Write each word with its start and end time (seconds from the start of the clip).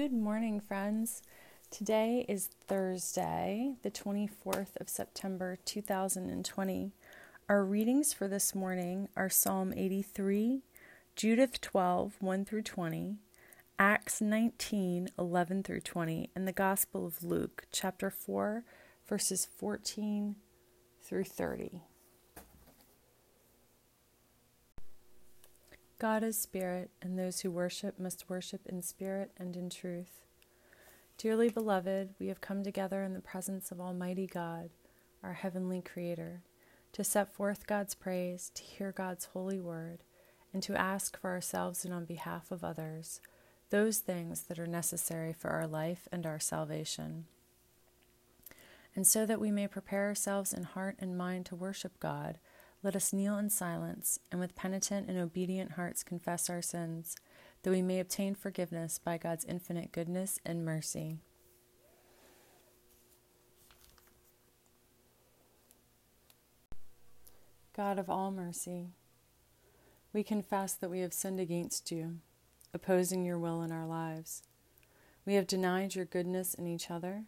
Good 0.00 0.14
morning, 0.14 0.60
friends. 0.60 1.20
Today 1.70 2.24
is 2.26 2.48
Thursday, 2.66 3.74
the 3.82 3.90
24th 3.90 4.80
of 4.80 4.88
September 4.88 5.58
2020. 5.66 6.92
Our 7.50 7.62
readings 7.62 8.14
for 8.14 8.26
this 8.26 8.54
morning 8.54 9.10
are 9.14 9.28
Psalm 9.28 9.74
83, 9.76 10.62
Judith 11.16 11.60
12, 11.60 12.14
1 12.18 12.44
through 12.46 12.62
20, 12.62 13.16
Acts 13.78 14.22
19, 14.22 15.10
11 15.18 15.62
through 15.64 15.80
20, 15.80 16.30
and 16.34 16.48
the 16.48 16.52
Gospel 16.52 17.04
of 17.04 17.22
Luke, 17.22 17.66
chapter 17.70 18.08
4, 18.08 18.64
verses 19.06 19.46
14 19.58 20.36
through 21.02 21.24
30. 21.24 21.82
God 26.00 26.24
is 26.24 26.38
spirit, 26.38 26.90
and 27.02 27.18
those 27.18 27.40
who 27.40 27.50
worship 27.50 28.00
must 28.00 28.30
worship 28.30 28.62
in 28.66 28.80
spirit 28.80 29.32
and 29.36 29.54
in 29.54 29.68
truth. 29.68 30.24
Dearly 31.18 31.50
beloved, 31.50 32.14
we 32.18 32.28
have 32.28 32.40
come 32.40 32.64
together 32.64 33.02
in 33.02 33.12
the 33.12 33.20
presence 33.20 33.70
of 33.70 33.82
Almighty 33.82 34.26
God, 34.26 34.70
our 35.22 35.34
heavenly 35.34 35.82
Creator, 35.82 36.40
to 36.94 37.04
set 37.04 37.34
forth 37.34 37.66
God's 37.66 37.94
praise, 37.94 38.50
to 38.54 38.62
hear 38.62 38.92
God's 38.92 39.26
holy 39.26 39.60
word, 39.60 39.98
and 40.54 40.62
to 40.62 40.74
ask 40.74 41.20
for 41.20 41.32
ourselves 41.32 41.84
and 41.84 41.92
on 41.92 42.06
behalf 42.06 42.50
of 42.50 42.64
others 42.64 43.20
those 43.68 43.98
things 43.98 44.44
that 44.44 44.58
are 44.58 44.66
necessary 44.66 45.34
for 45.34 45.50
our 45.50 45.66
life 45.66 46.08
and 46.10 46.24
our 46.24 46.40
salvation. 46.40 47.26
And 48.96 49.06
so 49.06 49.26
that 49.26 49.38
we 49.38 49.50
may 49.50 49.68
prepare 49.68 50.06
ourselves 50.06 50.54
in 50.54 50.62
heart 50.62 50.96
and 50.98 51.18
mind 51.18 51.44
to 51.46 51.54
worship 51.54 52.00
God, 52.00 52.38
let 52.82 52.96
us 52.96 53.12
kneel 53.12 53.36
in 53.36 53.50
silence 53.50 54.18
and 54.32 54.40
with 54.40 54.56
penitent 54.56 55.08
and 55.08 55.18
obedient 55.18 55.72
hearts 55.72 56.02
confess 56.02 56.48
our 56.48 56.62
sins, 56.62 57.16
that 57.62 57.70
we 57.70 57.82
may 57.82 58.00
obtain 58.00 58.34
forgiveness 58.34 58.98
by 58.98 59.18
God's 59.18 59.44
infinite 59.44 59.92
goodness 59.92 60.40
and 60.46 60.64
mercy. 60.64 61.18
God 67.76 67.98
of 67.98 68.10
all 68.10 68.30
mercy, 68.30 68.88
we 70.12 70.22
confess 70.22 70.74
that 70.74 70.90
we 70.90 71.00
have 71.00 71.12
sinned 71.12 71.38
against 71.38 71.90
you, 71.90 72.16
opposing 72.74 73.24
your 73.24 73.38
will 73.38 73.62
in 73.62 73.72
our 73.72 73.86
lives. 73.86 74.42
We 75.24 75.34
have 75.34 75.46
denied 75.46 75.94
your 75.94 76.04
goodness 76.04 76.54
in 76.54 76.66
each 76.66 76.90
other, 76.90 77.24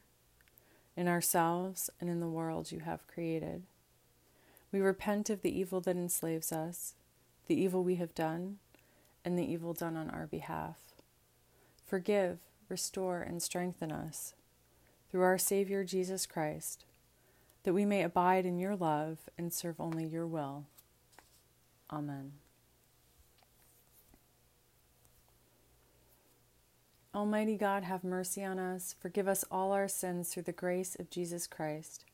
in 0.96 1.08
ourselves, 1.08 1.90
and 2.00 2.10
in 2.10 2.20
the 2.20 2.28
world 2.28 2.72
you 2.72 2.80
have 2.80 3.06
created. 3.06 3.62
We 4.72 4.80
repent 4.80 5.28
of 5.28 5.42
the 5.42 5.56
evil 5.56 5.80
that 5.82 5.96
enslaves 5.96 6.50
us, 6.50 6.94
the 7.46 7.60
evil 7.60 7.84
we 7.84 7.96
have 7.96 8.14
done, 8.14 8.58
and 9.24 9.38
the 9.38 9.44
evil 9.44 9.74
done 9.74 9.96
on 9.96 10.08
our 10.10 10.26
behalf. 10.26 10.78
Forgive, 11.86 12.38
restore, 12.68 13.20
and 13.20 13.42
strengthen 13.42 13.92
us 13.92 14.34
through 15.10 15.22
our 15.22 15.36
Savior 15.36 15.84
Jesus 15.84 16.24
Christ, 16.24 16.86
that 17.64 17.74
we 17.74 17.84
may 17.84 18.02
abide 18.02 18.46
in 18.46 18.58
your 18.58 18.74
love 18.74 19.18
and 19.36 19.52
serve 19.52 19.78
only 19.78 20.06
your 20.06 20.26
will. 20.26 20.64
Amen. 21.92 22.32
Almighty 27.14 27.58
God, 27.58 27.82
have 27.84 28.02
mercy 28.02 28.42
on 28.42 28.58
us, 28.58 28.94
forgive 28.98 29.28
us 29.28 29.44
all 29.50 29.72
our 29.72 29.86
sins 29.86 30.30
through 30.30 30.44
the 30.44 30.52
grace 30.52 30.96
of 30.98 31.10
Jesus 31.10 31.46
Christ 31.46 32.06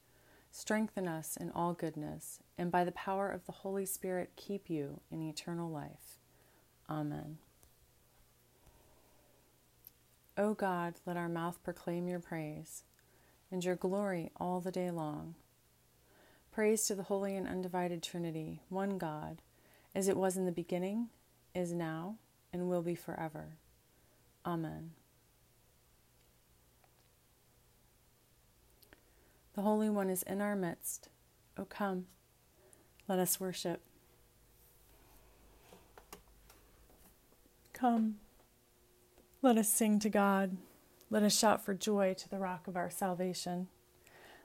Strengthen 0.51 1.07
us 1.07 1.37
in 1.37 1.51
all 1.51 1.73
goodness, 1.73 2.41
and 2.59 2.73
by 2.73 2.85
the 2.85 2.93
power 2.93 3.31
of 3.31 3.47
the 3.47 3.53
Holy 3.53 3.87
Spirit, 3.87 4.33
keep 4.37 4.69
you 4.69 5.01
in 5.11 5.23
eternal 5.23 5.71
life. 5.71 6.19
Amen. 6.91 7.39
O 10.37 10.55
God, 10.55 10.95
let 11.07 11.17
our 11.17 11.29
mouth 11.29 11.63
proclaim 11.63 12.09
your 12.09 12.19
praise, 12.19 12.83
and 13.51 13.65
your 13.65 13.77
glory 13.77 14.31
all 14.37 14.61
the 14.61 14.73
day 14.73 14.91
long. 14.91 15.37
Praise 16.53 16.87
to 16.87 16.95
the 16.97 17.05
holy 17.05 17.37
and 17.37 17.47
undivided 17.47 18.03
Trinity, 18.03 18.61
one 18.69 18.99
God, 18.99 19.43
as 19.95 20.09
it 20.09 20.17
was 20.17 20.37
in 20.37 20.45
the 20.45 20.53
beginning, 20.53 21.09
is 21.55 21.73
now, 21.73 22.17
and 22.53 22.69
will 22.69 22.83
be 22.83 22.95
forever. 22.95 23.51
Amen. 24.45 24.91
The 29.55 29.63
Holy 29.63 29.91
One 29.91 30.09
is 30.09 30.23
in 30.23 30.41
our 30.41 30.55
midst. 30.55 31.09
O 31.57 31.65
come, 31.65 32.07
let 33.09 33.19
us 33.19 33.41
worship. 33.41 33.81
Come, 37.73 38.17
let 39.41 39.57
us 39.57 39.69
sing 39.69 39.99
to 40.01 40.09
God. 40.09 40.57
Let 41.11 41.23
us 41.23 41.37
shout 41.37 41.65
for 41.65 41.75
joy 41.75 42.15
to 42.19 42.29
the 42.29 42.39
rock 42.39 42.67
of 42.67 42.77
our 42.77 42.91
salvation. 42.91 43.69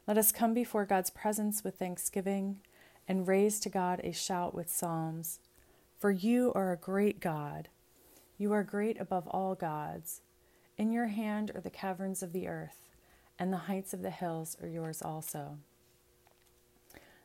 Let 0.07 0.17
us 0.17 0.31
come 0.31 0.53
before 0.53 0.85
God's 0.85 1.09
presence 1.09 1.63
with 1.63 1.75
thanksgiving 1.75 2.59
and 3.07 3.27
raise 3.27 3.59
to 3.61 3.69
God 3.69 3.99
a 4.03 4.11
shout 4.11 4.53
with 4.53 4.69
psalms. 4.69 5.39
For 5.99 6.11
you 6.11 6.51
are 6.55 6.71
a 6.71 6.77
great 6.77 7.19
God. 7.19 7.69
You 8.37 8.51
are 8.53 8.63
great 8.63 8.99
above 8.99 9.27
all 9.27 9.55
gods. 9.55 10.21
In 10.77 10.91
your 10.91 11.07
hand 11.07 11.51
are 11.55 11.61
the 11.61 11.69
caverns 11.69 12.23
of 12.23 12.33
the 12.33 12.47
earth 12.47 12.89
and 13.39 13.51
the 13.51 13.57
heights 13.57 13.93
of 13.93 14.01
the 14.01 14.09
hills 14.09 14.55
are 14.61 14.67
yours 14.67 15.01
also. 15.01 15.57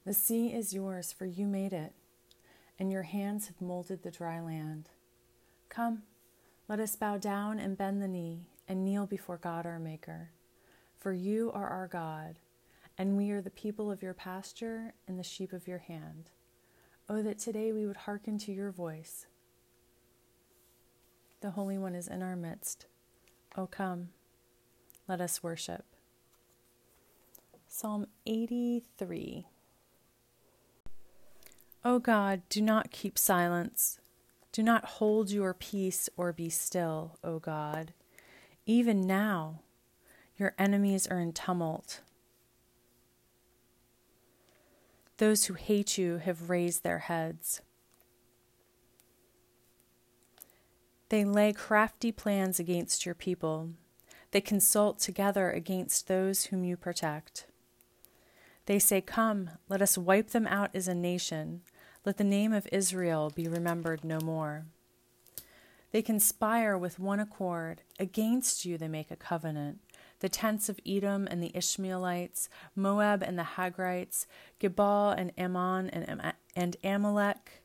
The 0.08 0.14
sea 0.14 0.54
is 0.54 0.72
yours, 0.72 1.12
for 1.12 1.26
you 1.26 1.46
made 1.46 1.74
it, 1.74 1.92
and 2.78 2.90
your 2.90 3.02
hands 3.02 3.48
have 3.48 3.60
molded 3.60 4.02
the 4.02 4.10
dry 4.10 4.40
land. 4.40 4.88
Come, 5.68 6.04
let 6.66 6.80
us 6.80 6.96
bow 6.96 7.18
down 7.18 7.58
and 7.58 7.76
bend 7.76 8.00
the 8.00 8.08
knee 8.08 8.46
and 8.66 8.86
kneel 8.86 9.04
before 9.04 9.36
God 9.36 9.66
our 9.66 9.78
Maker. 9.78 10.30
For 10.98 11.12
you 11.12 11.52
are 11.52 11.68
our 11.68 11.88
God, 11.88 12.38
and 12.96 13.18
we 13.18 13.32
are 13.32 13.42
the 13.42 13.50
people 13.50 13.90
of 13.90 14.00
your 14.00 14.14
pasture 14.14 14.94
and 15.06 15.18
the 15.18 15.22
sheep 15.22 15.52
of 15.52 15.68
your 15.68 15.80
hand. 15.80 16.30
Oh, 17.06 17.20
that 17.20 17.38
today 17.38 17.70
we 17.72 17.86
would 17.86 17.98
hearken 17.98 18.38
to 18.38 18.50
your 18.50 18.70
voice. 18.70 19.26
The 21.42 21.50
Holy 21.50 21.76
One 21.76 21.94
is 21.94 22.08
in 22.08 22.22
our 22.22 22.34
midst. 22.34 22.86
Oh, 23.58 23.66
come, 23.66 24.08
let 25.06 25.20
us 25.20 25.42
worship. 25.42 25.84
Psalm 27.68 28.06
83. 28.24 29.44
O 31.84 31.98
God, 31.98 32.42
do 32.48 32.60
not 32.60 32.90
keep 32.90 33.18
silence. 33.18 33.98
Do 34.52 34.62
not 34.62 34.84
hold 34.84 35.30
your 35.30 35.54
peace 35.54 36.08
or 36.16 36.32
be 36.32 36.48
still, 36.48 37.18
O 37.22 37.38
God. 37.38 37.92
Even 38.66 39.06
now, 39.06 39.60
your 40.36 40.54
enemies 40.58 41.06
are 41.06 41.18
in 41.18 41.32
tumult. 41.32 42.00
Those 45.18 45.46
who 45.46 45.54
hate 45.54 45.98
you 45.98 46.18
have 46.18 46.48
raised 46.48 46.84
their 46.84 47.00
heads. 47.00 47.60
They 51.08 51.24
lay 51.24 51.52
crafty 51.52 52.12
plans 52.12 52.60
against 52.60 53.04
your 53.04 53.16
people. 53.16 53.70
They 54.30 54.40
consult 54.40 55.00
together 55.00 55.50
against 55.50 56.06
those 56.06 56.46
whom 56.46 56.62
you 56.62 56.76
protect. 56.76 57.47
They 58.68 58.78
say, 58.78 59.00
Come, 59.00 59.48
let 59.70 59.80
us 59.80 59.96
wipe 59.96 60.28
them 60.28 60.46
out 60.46 60.68
as 60.74 60.88
a 60.88 60.94
nation. 60.94 61.62
Let 62.04 62.18
the 62.18 62.22
name 62.22 62.52
of 62.52 62.68
Israel 62.70 63.32
be 63.34 63.48
remembered 63.48 64.04
no 64.04 64.20
more. 64.20 64.66
They 65.90 66.02
conspire 66.02 66.76
with 66.76 66.98
one 66.98 67.18
accord. 67.18 67.80
Against 67.98 68.66
you 68.66 68.76
they 68.76 68.86
make 68.86 69.10
a 69.10 69.16
covenant. 69.16 69.78
The 70.20 70.28
tents 70.28 70.68
of 70.68 70.80
Edom 70.86 71.26
and 71.30 71.42
the 71.42 71.50
Ishmaelites, 71.56 72.50
Moab 72.76 73.22
and 73.22 73.38
the 73.38 73.56
Hagrites, 73.56 74.26
Gebal 74.60 75.14
and 75.16 75.32
Ammon 75.38 75.88
and, 75.88 76.34
and 76.54 76.76
Amalek, 76.84 77.62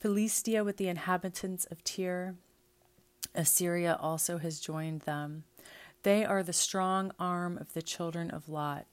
Philistia 0.00 0.64
with 0.64 0.78
the 0.78 0.88
inhabitants 0.88 1.64
of 1.66 1.84
Tyre. 1.84 2.34
Assyria 3.36 3.96
also 4.00 4.38
has 4.38 4.58
joined 4.58 5.02
them. 5.02 5.44
They 6.02 6.24
are 6.24 6.42
the 6.42 6.52
strong 6.52 7.12
arm 7.20 7.56
of 7.56 7.72
the 7.72 7.82
children 7.82 8.32
of 8.32 8.48
Lot. 8.48 8.86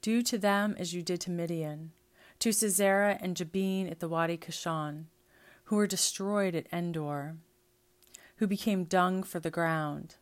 Do 0.00 0.22
to 0.22 0.38
them 0.38 0.76
as 0.78 0.94
you 0.94 1.02
did 1.02 1.20
to 1.22 1.30
Midian, 1.30 1.92
to 2.38 2.52
Sisera 2.52 3.18
and 3.20 3.36
Jabin 3.36 3.88
at 3.88 4.00
the 4.00 4.08
Wadi 4.08 4.36
Kishon, 4.36 5.06
who 5.64 5.76
were 5.76 5.86
destroyed 5.86 6.54
at 6.54 6.72
Endor, 6.72 7.36
who 8.36 8.46
became 8.46 8.84
dung 8.84 9.22
for 9.22 9.40
the 9.40 9.50
ground. 9.50 10.16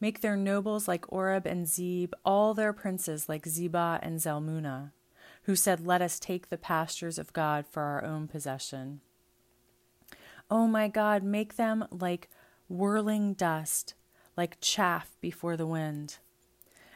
Make 0.00 0.20
their 0.20 0.36
nobles 0.36 0.86
like 0.86 1.12
Oreb 1.12 1.46
and 1.46 1.66
Zeeb, 1.66 2.12
all 2.24 2.54
their 2.54 2.72
princes 2.72 3.28
like 3.28 3.44
Zebah 3.44 3.98
and 4.02 4.20
Zalmunna, 4.20 4.92
who 5.42 5.56
said, 5.56 5.84
Let 5.84 6.00
us 6.00 6.20
take 6.20 6.48
the 6.48 6.56
pastures 6.56 7.18
of 7.18 7.32
God 7.32 7.66
for 7.68 7.82
our 7.82 8.04
own 8.04 8.28
possession. 8.28 9.00
O 10.50 10.62
oh 10.62 10.66
my 10.68 10.88
God, 10.88 11.22
make 11.24 11.56
them 11.56 11.84
like 11.90 12.30
whirling 12.68 13.34
dust, 13.34 13.94
like 14.36 14.58
chaff 14.60 15.16
before 15.20 15.56
the 15.56 15.66
wind. 15.66 16.18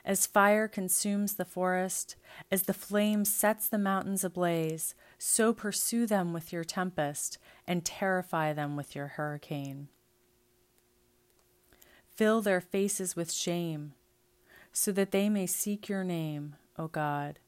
As 0.04 0.26
fire 0.26 0.66
consumes 0.66 1.34
the 1.34 1.44
forest, 1.44 2.16
as 2.50 2.64
the 2.64 2.74
flame 2.74 3.24
sets 3.24 3.68
the 3.68 3.78
mountains 3.78 4.24
ablaze, 4.24 4.96
so 5.16 5.52
pursue 5.52 6.06
them 6.06 6.32
with 6.32 6.52
your 6.52 6.64
tempest 6.64 7.38
and 7.68 7.84
terrify 7.84 8.52
them 8.52 8.74
with 8.74 8.96
your 8.96 9.08
hurricane. 9.08 9.88
Fill 12.16 12.42
their 12.42 12.60
faces 12.60 13.14
with 13.14 13.30
shame, 13.30 13.94
so 14.72 14.90
that 14.90 15.12
they 15.12 15.28
may 15.28 15.46
seek 15.46 15.88
your 15.88 16.02
name, 16.02 16.56
O 16.76 16.88
God. 16.88 17.38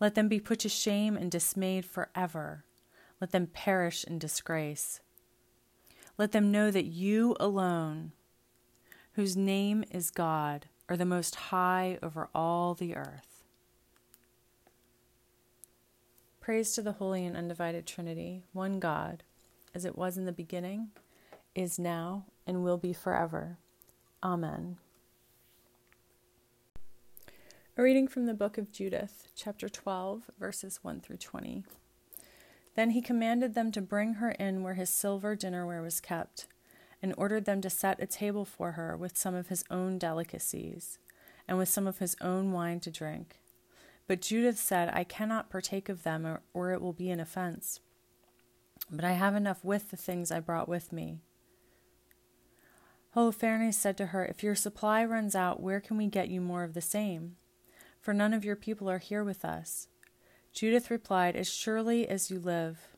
Let 0.00 0.14
them 0.14 0.28
be 0.28 0.40
put 0.40 0.60
to 0.60 0.68
shame 0.70 1.16
and 1.16 1.30
dismayed 1.30 1.84
forever. 1.84 2.64
Let 3.20 3.32
them 3.32 3.46
perish 3.46 4.02
in 4.02 4.18
disgrace. 4.18 5.00
Let 6.18 6.32
them 6.32 6.50
know 6.50 6.70
that 6.70 6.86
you 6.86 7.36
alone, 7.38 8.12
whose 9.12 9.36
name 9.36 9.84
is 9.90 10.10
God, 10.10 10.66
are 10.88 10.96
the 10.96 11.04
most 11.04 11.34
high 11.34 11.98
over 12.02 12.28
all 12.34 12.74
the 12.74 12.96
earth. 12.96 13.42
Praise 16.40 16.72
to 16.72 16.82
the 16.82 16.92
Holy 16.92 17.24
and 17.24 17.36
Undivided 17.36 17.86
Trinity, 17.86 18.42
one 18.52 18.80
God, 18.80 19.22
as 19.74 19.84
it 19.84 19.96
was 19.96 20.18
in 20.18 20.24
the 20.24 20.32
beginning, 20.32 20.90
is 21.54 21.78
now, 21.78 22.26
and 22.46 22.64
will 22.64 22.78
be 22.78 22.92
forever. 22.92 23.58
Amen. 24.22 24.78
A 27.76 27.82
reading 27.82 28.06
from 28.06 28.26
the 28.26 28.34
book 28.34 28.58
of 28.58 28.70
Judith, 28.70 29.28
chapter 29.34 29.68
12, 29.68 30.30
verses 30.38 30.80
1 30.82 31.00
through 31.00 31.16
20. 31.16 31.64
Then 32.74 32.90
he 32.90 33.00
commanded 33.00 33.54
them 33.54 33.72
to 33.72 33.80
bring 33.80 34.14
her 34.14 34.32
in 34.32 34.62
where 34.62 34.74
his 34.74 34.90
silver 34.90 35.36
dinnerware 35.36 35.82
was 35.82 36.00
kept, 36.00 36.46
and 37.02 37.12
ordered 37.16 37.44
them 37.44 37.60
to 37.60 37.68
set 37.68 38.00
a 38.00 38.06
table 38.06 38.44
for 38.44 38.72
her 38.72 38.96
with 38.96 39.18
some 39.18 39.34
of 39.34 39.48
his 39.48 39.64
own 39.70 39.98
delicacies, 39.98 40.98
and 41.48 41.58
with 41.58 41.68
some 41.68 41.86
of 41.86 41.98
his 41.98 42.16
own 42.20 42.52
wine 42.52 42.78
to 42.80 42.90
drink. 42.90 43.40
But 44.06 44.20
Judith 44.20 44.58
said, 44.58 44.90
I 44.92 45.04
cannot 45.04 45.50
partake 45.50 45.88
of 45.88 46.04
them, 46.04 46.24
or, 46.26 46.42
or 46.54 46.72
it 46.72 46.80
will 46.80 46.92
be 46.92 47.10
an 47.10 47.20
offense. 47.20 47.80
But 48.90 49.04
I 49.04 49.12
have 49.12 49.34
enough 49.34 49.64
with 49.64 49.90
the 49.90 49.96
things 49.96 50.30
I 50.30 50.40
brought 50.40 50.68
with 50.68 50.92
me. 50.92 51.18
Holofernes 53.14 53.74
said 53.74 53.96
to 53.98 54.06
her, 54.06 54.24
If 54.24 54.42
your 54.42 54.54
supply 54.54 55.04
runs 55.04 55.34
out, 55.34 55.60
where 55.60 55.80
can 55.80 55.96
we 55.96 56.06
get 56.06 56.28
you 56.28 56.40
more 56.40 56.64
of 56.64 56.74
the 56.74 56.80
same? 56.80 57.36
For 58.00 58.14
none 58.14 58.32
of 58.32 58.44
your 58.44 58.56
people 58.56 58.88
are 58.90 58.98
here 58.98 59.22
with 59.22 59.44
us. 59.44 59.88
Judith 60.52 60.90
replied, 60.90 61.36
As 61.36 61.52
surely 61.52 62.08
as 62.08 62.30
you 62.30 62.38
live, 62.38 62.91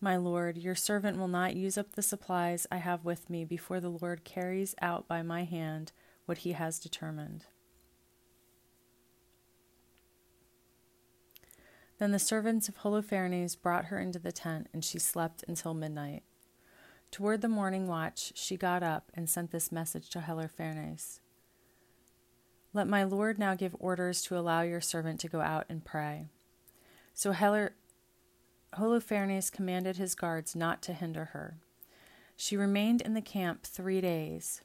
my 0.00 0.16
Lord, 0.16 0.56
your 0.56 0.74
servant 0.74 1.18
will 1.18 1.28
not 1.28 1.56
use 1.56 1.76
up 1.76 1.92
the 1.92 2.02
supplies 2.02 2.66
I 2.72 2.78
have 2.78 3.04
with 3.04 3.28
me 3.28 3.44
before 3.44 3.80
the 3.80 3.90
Lord 3.90 4.24
carries 4.24 4.74
out 4.80 5.06
by 5.06 5.22
my 5.22 5.44
hand 5.44 5.92
what 6.24 6.38
he 6.38 6.52
has 6.52 6.78
determined. 6.78 7.44
Then 11.98 12.12
the 12.12 12.18
servants 12.18 12.66
of 12.66 12.78
Holofernes 12.78 13.60
brought 13.60 13.86
her 13.86 14.00
into 14.00 14.18
the 14.18 14.32
tent, 14.32 14.68
and 14.72 14.82
she 14.82 14.98
slept 14.98 15.44
until 15.46 15.74
midnight. 15.74 16.22
Toward 17.10 17.42
the 17.42 17.48
morning 17.48 17.86
watch, 17.86 18.32
she 18.34 18.56
got 18.56 18.82
up 18.82 19.12
and 19.12 19.28
sent 19.28 19.50
this 19.50 19.70
message 19.70 20.08
to 20.10 20.20
Holofernes 20.20 21.20
Let 22.72 22.88
my 22.88 23.04
lord 23.04 23.38
now 23.38 23.54
give 23.54 23.76
orders 23.78 24.22
to 24.22 24.38
allow 24.38 24.62
your 24.62 24.80
servant 24.80 25.20
to 25.20 25.28
go 25.28 25.42
out 25.42 25.66
and 25.68 25.84
pray. 25.84 26.28
So 27.12 27.32
Heller, 27.32 27.74
Holofernes 28.76 29.50
commanded 29.50 29.96
his 29.96 30.14
guards 30.14 30.54
not 30.54 30.80
to 30.82 30.92
hinder 30.92 31.26
her. 31.26 31.58
She 32.36 32.56
remained 32.56 33.00
in 33.00 33.14
the 33.14 33.20
camp 33.20 33.64
three 33.64 34.00
days. 34.00 34.62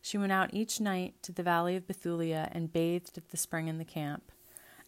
She 0.00 0.18
went 0.18 0.32
out 0.32 0.52
each 0.52 0.80
night 0.80 1.14
to 1.22 1.32
the 1.32 1.44
valley 1.44 1.76
of 1.76 1.86
Bethulia 1.86 2.48
and 2.52 2.72
bathed 2.72 3.16
at 3.16 3.28
the 3.28 3.36
spring 3.36 3.68
in 3.68 3.78
the 3.78 3.84
camp. 3.84 4.32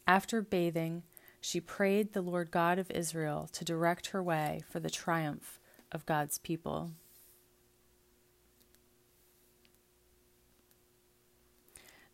After 0.07 0.43
bathing, 0.43 1.05
she 1.41 1.61
prayed 1.61 2.13
the 2.13 2.23
Lord 2.23 2.51
God 2.51 2.79
of 2.79 2.91
Israel 2.91 3.49
to 3.53 3.65
direct 3.65 4.09
her 4.09 4.23
way 4.23 4.63
for 4.69 4.81
the 4.81 4.91
triumph 4.91 5.61
of 5.93 6.05
God's 6.05 6.39
people. 6.39 6.91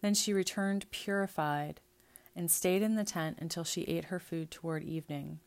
Then 0.03 0.15
she 0.15 0.33
returned 0.33 0.91
purified 0.91 1.81
and 2.37 2.51
stayed 2.51 2.83
in 2.83 2.95
the 2.95 3.05
tent 3.05 3.39
until 3.41 3.65
she 3.65 3.83
ate 3.83 4.07
her 4.07 4.19
food 4.19 4.51
toward 4.51 4.83
evening. 4.83 5.41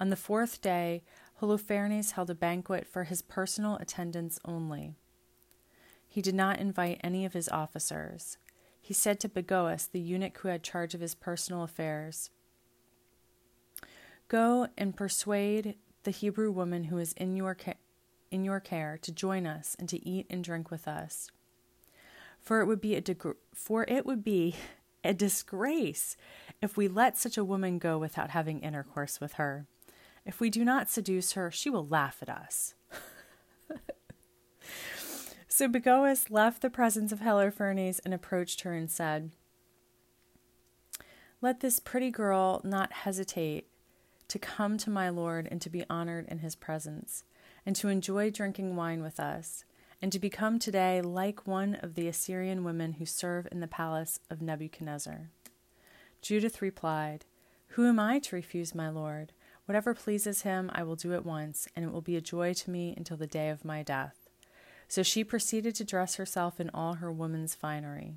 On 0.00 0.10
the 0.10 0.16
fourth 0.16 0.60
day, 0.60 1.02
Holofernes 1.40 2.12
held 2.12 2.30
a 2.30 2.34
banquet 2.34 2.86
for 2.86 3.04
his 3.04 3.22
personal 3.22 3.76
attendants 3.76 4.38
only. 4.44 4.94
He 6.08 6.22
did 6.22 6.34
not 6.34 6.58
invite 6.58 7.00
any 7.02 7.24
of 7.24 7.32
his 7.32 7.48
officers. 7.48 8.38
He 8.80 8.94
said 8.94 9.18
to 9.20 9.28
Bagoas, 9.28 9.90
the 9.90 10.00
eunuch 10.00 10.38
who 10.38 10.48
had 10.48 10.62
charge 10.62 10.94
of 10.94 11.00
his 11.00 11.14
personal 11.14 11.62
affairs, 11.62 12.30
Go 14.28 14.68
and 14.76 14.96
persuade 14.96 15.76
the 16.02 16.10
Hebrew 16.10 16.50
woman 16.50 16.84
who 16.84 16.98
is 16.98 17.12
in 17.14 17.36
your, 17.36 17.54
ca- 17.54 17.74
in 18.30 18.44
your 18.44 18.60
care 18.60 18.98
to 19.02 19.12
join 19.12 19.46
us 19.46 19.76
and 19.78 19.88
to 19.88 20.06
eat 20.06 20.26
and 20.30 20.42
drink 20.42 20.70
with 20.70 20.88
us. 20.88 21.30
For 22.40 22.60
it 22.60 22.66
would 22.66 22.80
be 22.80 22.94
a 22.94 23.00
deg- 23.00 23.36
for 23.54 23.84
it 23.88 24.04
would 24.06 24.24
be 24.24 24.56
a 25.04 25.14
disgrace 25.14 26.16
if 26.62 26.76
we 26.76 26.88
let 26.88 27.18
such 27.18 27.36
a 27.36 27.44
woman 27.44 27.78
go 27.78 27.98
without 27.98 28.30
having 28.30 28.60
intercourse 28.60 29.20
with 29.20 29.34
her. 29.34 29.66
If 30.26 30.40
we 30.40 30.50
do 30.50 30.64
not 30.64 30.88
seduce 30.88 31.32
her, 31.32 31.50
she 31.50 31.68
will 31.68 31.86
laugh 31.86 32.18
at 32.22 32.30
us. 32.30 32.74
so 35.48 35.68
Bagoas 35.68 36.30
left 36.30 36.62
the 36.62 36.70
presence 36.70 37.12
of 37.12 37.20
Holofernes 37.20 38.00
and 38.04 38.14
approached 38.14 38.62
her 38.62 38.72
and 38.72 38.90
said, 38.90 39.32
Let 41.42 41.60
this 41.60 41.78
pretty 41.78 42.10
girl 42.10 42.62
not 42.64 42.92
hesitate 42.92 43.68
to 44.28 44.38
come 44.38 44.78
to 44.78 44.90
my 44.90 45.10
Lord 45.10 45.46
and 45.50 45.60
to 45.60 45.70
be 45.70 45.84
honored 45.90 46.26
in 46.28 46.38
his 46.38 46.56
presence, 46.56 47.24
and 47.66 47.76
to 47.76 47.88
enjoy 47.88 48.30
drinking 48.30 48.76
wine 48.76 49.02
with 49.02 49.20
us, 49.20 49.64
and 50.00 50.10
to 50.10 50.18
become 50.18 50.58
today 50.58 51.00
like 51.02 51.46
one 51.46 51.76
of 51.76 51.94
the 51.94 52.08
Assyrian 52.08 52.64
women 52.64 52.94
who 52.94 53.06
serve 53.06 53.46
in 53.52 53.60
the 53.60 53.68
palace 53.68 54.18
of 54.30 54.42
Nebuchadnezzar. 54.42 55.30
Judith 56.22 56.62
replied, 56.62 57.26
Who 57.68 57.86
am 57.86 58.00
I 58.00 58.18
to 58.20 58.36
refuse 58.36 58.74
my 58.74 58.88
Lord? 58.88 59.32
Whatever 59.66 59.94
pleases 59.94 60.42
him, 60.42 60.70
I 60.74 60.82
will 60.82 60.96
do 60.96 61.14
at 61.14 61.24
once, 61.24 61.68
and 61.74 61.84
it 61.84 61.92
will 61.92 62.02
be 62.02 62.16
a 62.16 62.20
joy 62.20 62.52
to 62.54 62.70
me 62.70 62.94
until 62.96 63.16
the 63.16 63.26
day 63.26 63.48
of 63.48 63.64
my 63.64 63.82
death. 63.82 64.28
So 64.88 65.02
she 65.02 65.24
proceeded 65.24 65.74
to 65.76 65.84
dress 65.84 66.16
herself 66.16 66.60
in 66.60 66.70
all 66.74 66.94
her 66.94 67.10
woman's 67.10 67.54
finery. 67.54 68.14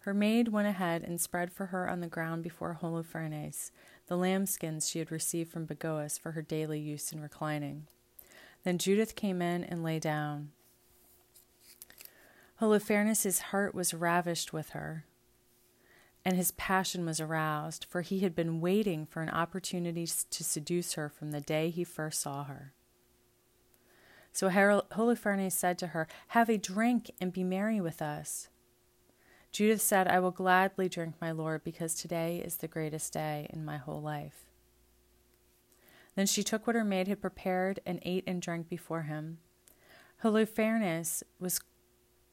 Her 0.00 0.14
maid 0.14 0.48
went 0.48 0.68
ahead 0.68 1.02
and 1.02 1.20
spread 1.20 1.52
for 1.52 1.66
her 1.66 1.88
on 1.88 2.00
the 2.00 2.06
ground 2.06 2.42
before 2.42 2.78
Holofernes 2.80 3.70
the 4.08 4.16
lambskins 4.16 4.90
she 4.90 4.98
had 4.98 5.12
received 5.12 5.52
from 5.52 5.66
Bagoas 5.66 6.18
for 6.18 6.32
her 6.32 6.42
daily 6.42 6.80
use 6.80 7.12
in 7.12 7.20
reclining. 7.20 7.86
Then 8.64 8.78
Judith 8.78 9.14
came 9.14 9.42
in 9.42 9.62
and 9.64 9.84
lay 9.84 9.98
down. 9.98 10.50
Holofernes's 12.60 13.38
heart 13.38 13.74
was 13.74 13.94
ravished 13.94 14.52
with 14.52 14.70
her, 14.70 15.04
and 16.28 16.36
his 16.36 16.50
passion 16.50 17.06
was 17.06 17.20
aroused, 17.20 17.86
for 17.88 18.02
he 18.02 18.18
had 18.18 18.34
been 18.34 18.60
waiting 18.60 19.06
for 19.06 19.22
an 19.22 19.30
opportunity 19.30 20.06
to 20.06 20.44
seduce 20.44 20.92
her 20.92 21.08
from 21.08 21.30
the 21.30 21.40
day 21.40 21.70
he 21.70 21.84
first 21.84 22.20
saw 22.20 22.44
her. 22.44 22.74
So 24.30 24.50
Holofernes 24.50 25.52
said 25.52 25.78
to 25.78 25.86
her, 25.86 26.06
Have 26.28 26.50
a 26.50 26.58
drink 26.58 27.10
and 27.18 27.32
be 27.32 27.42
merry 27.42 27.80
with 27.80 28.02
us. 28.02 28.50
Judith 29.52 29.80
said, 29.80 30.06
I 30.06 30.20
will 30.20 30.30
gladly 30.30 30.86
drink, 30.86 31.14
my 31.18 31.30
Lord, 31.30 31.64
because 31.64 31.94
today 31.94 32.42
is 32.44 32.56
the 32.56 32.68
greatest 32.68 33.14
day 33.14 33.46
in 33.48 33.64
my 33.64 33.78
whole 33.78 34.02
life. 34.02 34.44
Then 36.14 36.26
she 36.26 36.42
took 36.42 36.66
what 36.66 36.76
her 36.76 36.84
maid 36.84 37.08
had 37.08 37.22
prepared 37.22 37.80
and 37.86 38.00
ate 38.02 38.24
and 38.26 38.42
drank 38.42 38.68
before 38.68 39.04
him. 39.04 39.38
Holofernes 40.22 41.22
was 41.40 41.62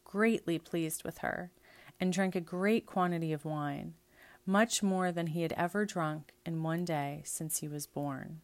greatly 0.04 0.60
pleased 0.60 1.06
with 1.06 1.20
her 1.20 1.52
and 2.00 2.12
drank 2.12 2.36
a 2.36 2.42
great 2.42 2.86
quantity 2.86 3.32
of 3.32 3.46
wine, 3.46 3.94
much 4.46 4.84
more 4.84 5.12
than 5.12 5.28
he 5.28 5.42
had 5.42 5.54
ever 5.54 5.86
drunk 5.86 6.34
in 6.46 6.64
one 6.64 6.86
day 6.86 7.22
since 7.26 7.60
he 7.60 7.68
was 7.68 7.88
born. 7.88 8.42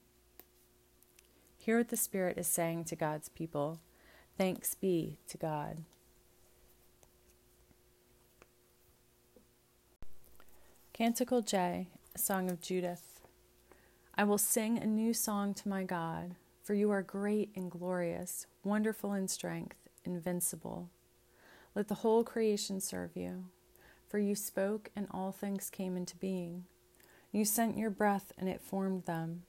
Hear 1.57 1.77
what 1.77 1.89
the 1.89 1.97
Spirit 1.97 2.37
is 2.37 2.47
saying 2.47 2.85
to 2.85 2.95
God's 2.95 3.29
people. 3.29 3.79
Thanks 4.37 4.73
be 4.73 5.19
to 5.27 5.37
God. 5.37 5.83
Canticle 10.93 11.41
J, 11.41 11.87
song 12.15 12.49
of 12.49 12.61
Judith. 12.61 13.21
I 14.15 14.23
will 14.23 14.37
sing 14.37 14.77
a 14.77 14.85
new 14.85 15.13
song 15.13 15.53
to 15.55 15.69
my 15.69 15.83
God, 15.83 16.35
for 16.63 16.73
you 16.73 16.91
are 16.91 17.01
great 17.01 17.49
and 17.55 17.71
glorious, 17.71 18.45
wonderful 18.63 19.13
in 19.13 19.27
strength, 19.27 19.77
invincible. 20.03 20.89
Let 21.75 21.87
the 21.87 21.95
whole 21.95 22.23
creation 22.23 22.81
serve 22.81 23.15
you, 23.15 23.45
for 24.07 24.19
you 24.19 24.35
spoke 24.35 24.89
and 24.95 25.07
all 25.11 25.31
things 25.31 25.69
came 25.69 25.95
into 25.95 26.17
being. 26.17 26.65
You 27.31 27.45
sent 27.45 27.77
your 27.77 27.89
breath 27.89 28.33
and 28.37 28.49
it 28.49 28.61
formed 28.61 29.05
them. 29.05 29.43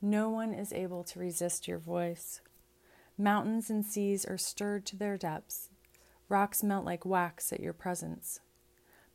No 0.00 0.28
one 0.30 0.52
is 0.54 0.72
able 0.72 1.02
to 1.04 1.18
resist 1.18 1.66
your 1.66 1.78
voice. 1.78 2.40
Mountains 3.18 3.70
and 3.70 3.84
seas 3.84 4.24
are 4.24 4.38
stirred 4.38 4.86
to 4.86 4.96
their 4.96 5.16
depths. 5.16 5.70
Rocks 6.28 6.62
melt 6.62 6.84
like 6.84 7.04
wax 7.04 7.52
at 7.52 7.60
your 7.60 7.72
presence. 7.72 8.40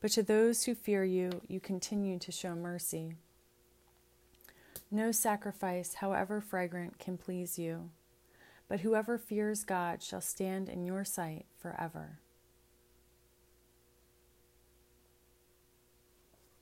But 0.02 0.12
to 0.12 0.24
those 0.24 0.64
who 0.64 0.76
fear 0.76 1.04
you, 1.06 1.42
you 1.48 1.60
continue 1.60 2.18
to 2.20 2.32
show 2.32 2.56
mercy. 2.56 3.14
No 4.90 5.12
sacrifice, 5.12 5.96
however 5.96 6.42
fragrant, 6.42 7.00
can 7.00 7.18
please 7.18 7.58
you. 7.60 7.92
but 8.72 8.80
whoever 8.80 9.18
fears 9.18 9.66
God 9.66 10.02
shall 10.02 10.22
stand 10.22 10.70
in 10.70 10.86
your 10.86 11.04
sight 11.04 11.46
forever. 11.58 12.21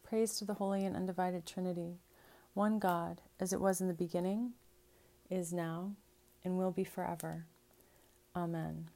Praise 0.10 0.40
to 0.40 0.46
the 0.46 0.56
Holy 0.56 0.86
and 0.86 0.96
Undivided 0.96 1.46
Trinity, 1.46 2.00
one 2.56 2.80
God, 2.80 3.22
as 3.40 3.54
it 3.54 3.62
was 3.62 3.80
in 3.80 3.88
the 3.88 3.94
beginning, 3.94 4.54
is 5.30 5.54
now, 5.54 5.92
and 6.44 6.58
will 6.58 6.72
be 6.72 6.84
forever. 6.84 7.46
Amen. 8.36 8.90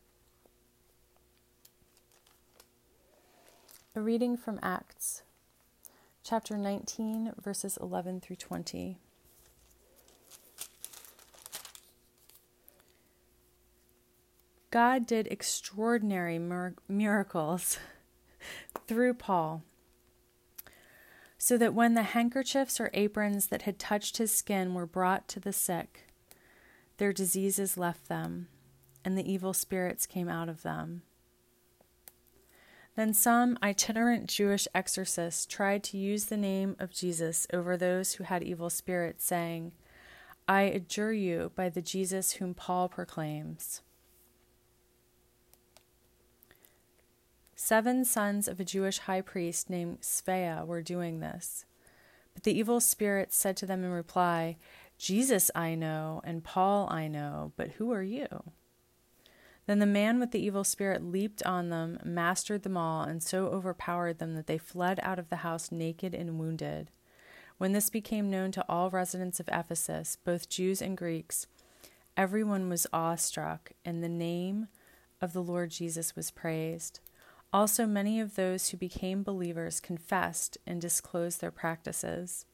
A 3.95 4.01
reading 4.01 4.35
from 4.35 4.59
Acts, 4.63 5.21
chapter 6.23 6.57
19, 6.57 7.33
verses 7.39 7.77
11 7.79 8.19
through 8.19 8.37
20. 8.37 8.97
God 14.71 15.05
did 15.05 15.27
extraordinary 15.27 16.39
mir- 16.39 16.73
miracles 16.89 17.77
through 18.87 19.13
Paul, 19.13 19.61
so 21.45 21.57
that 21.57 21.73
when 21.73 21.93
the 21.93 22.03
handkerchiefs 22.03 22.79
or 22.79 22.89
aprons 22.93 23.47
that 23.47 23.63
had 23.63 23.77
touched 23.77 24.15
his 24.15 24.31
skin 24.31 24.73
were 24.73 24.85
brought 24.85 25.27
to 25.27 25.41
the 25.41 25.51
sick, 25.51 26.07
their 26.95 27.11
diseases 27.11 27.77
left 27.77 28.07
them, 28.07 28.47
and 29.03 29.17
the 29.17 29.29
evil 29.29 29.51
spirits 29.51 30.05
came 30.05 30.29
out 30.29 30.47
of 30.47 30.63
them. 30.63 31.01
Then 32.95 33.13
some 33.13 33.57
itinerant 33.61 34.27
Jewish 34.27 34.69
exorcists 34.73 35.45
tried 35.45 35.83
to 35.83 35.97
use 35.97 36.27
the 36.27 36.37
name 36.37 36.77
of 36.79 36.93
Jesus 36.93 37.45
over 37.51 37.75
those 37.75 38.13
who 38.13 38.23
had 38.23 38.41
evil 38.41 38.69
spirits, 38.69 39.25
saying, 39.25 39.73
I 40.47 40.61
adjure 40.61 41.11
you 41.11 41.51
by 41.57 41.67
the 41.67 41.81
Jesus 41.81 42.31
whom 42.35 42.53
Paul 42.53 42.87
proclaims. 42.87 43.81
Seven 47.65 48.03
sons 48.03 48.49
of 48.49 48.59
a 48.59 48.65
Jewish 48.65 48.99
high 48.99 49.21
priest 49.21 49.69
named 49.69 50.01
Sceva 50.01 50.67
were 50.67 50.81
doing 50.81 51.21
this. 51.21 51.63
But 52.33 52.43
the 52.43 52.51
evil 52.51 52.81
spirits 52.81 53.37
said 53.37 53.55
to 53.55 53.65
them 53.65 53.85
in 53.85 53.89
reply, 53.91 54.57
Jesus 54.97 55.49
I 55.55 55.73
know, 55.75 56.19
and 56.25 56.43
Paul 56.43 56.89
I 56.91 57.07
know, 57.07 57.53
but 57.55 57.69
who 57.69 57.93
are 57.93 58.03
you? 58.03 58.27
Then 59.65 59.79
the 59.79 59.85
man 59.85 60.19
with 60.19 60.31
the 60.31 60.45
evil 60.45 60.65
spirit 60.65 61.05
leaped 61.05 61.41
on 61.43 61.69
them, 61.69 61.99
mastered 62.03 62.63
them 62.63 62.75
all, 62.75 63.03
and 63.03 63.23
so 63.23 63.47
overpowered 63.47 64.19
them 64.19 64.35
that 64.35 64.47
they 64.47 64.57
fled 64.57 64.99
out 65.01 65.17
of 65.17 65.29
the 65.29 65.37
house 65.37 65.71
naked 65.71 66.13
and 66.13 66.37
wounded. 66.37 66.91
When 67.59 67.71
this 67.71 67.89
became 67.89 68.29
known 68.29 68.51
to 68.51 68.65
all 68.67 68.89
residents 68.89 69.39
of 69.39 69.47
Ephesus, 69.49 70.17
both 70.25 70.49
Jews 70.49 70.81
and 70.81 70.97
Greeks, 70.97 71.47
everyone 72.17 72.67
was 72.67 72.87
awestruck, 72.91 73.71
and 73.85 74.03
the 74.03 74.09
name 74.09 74.67
of 75.21 75.31
the 75.31 75.41
Lord 75.41 75.71
Jesus 75.71 76.13
was 76.13 76.29
praised. 76.29 76.99
Also, 77.53 77.85
many 77.85 78.19
of 78.19 78.35
those 78.35 78.69
who 78.69 78.77
became 78.77 79.21
believers 79.21 79.79
confessed 79.79 80.57
and 80.65 80.81
disclosed 80.81 81.39
their 81.39 81.51
practices. 81.51 82.47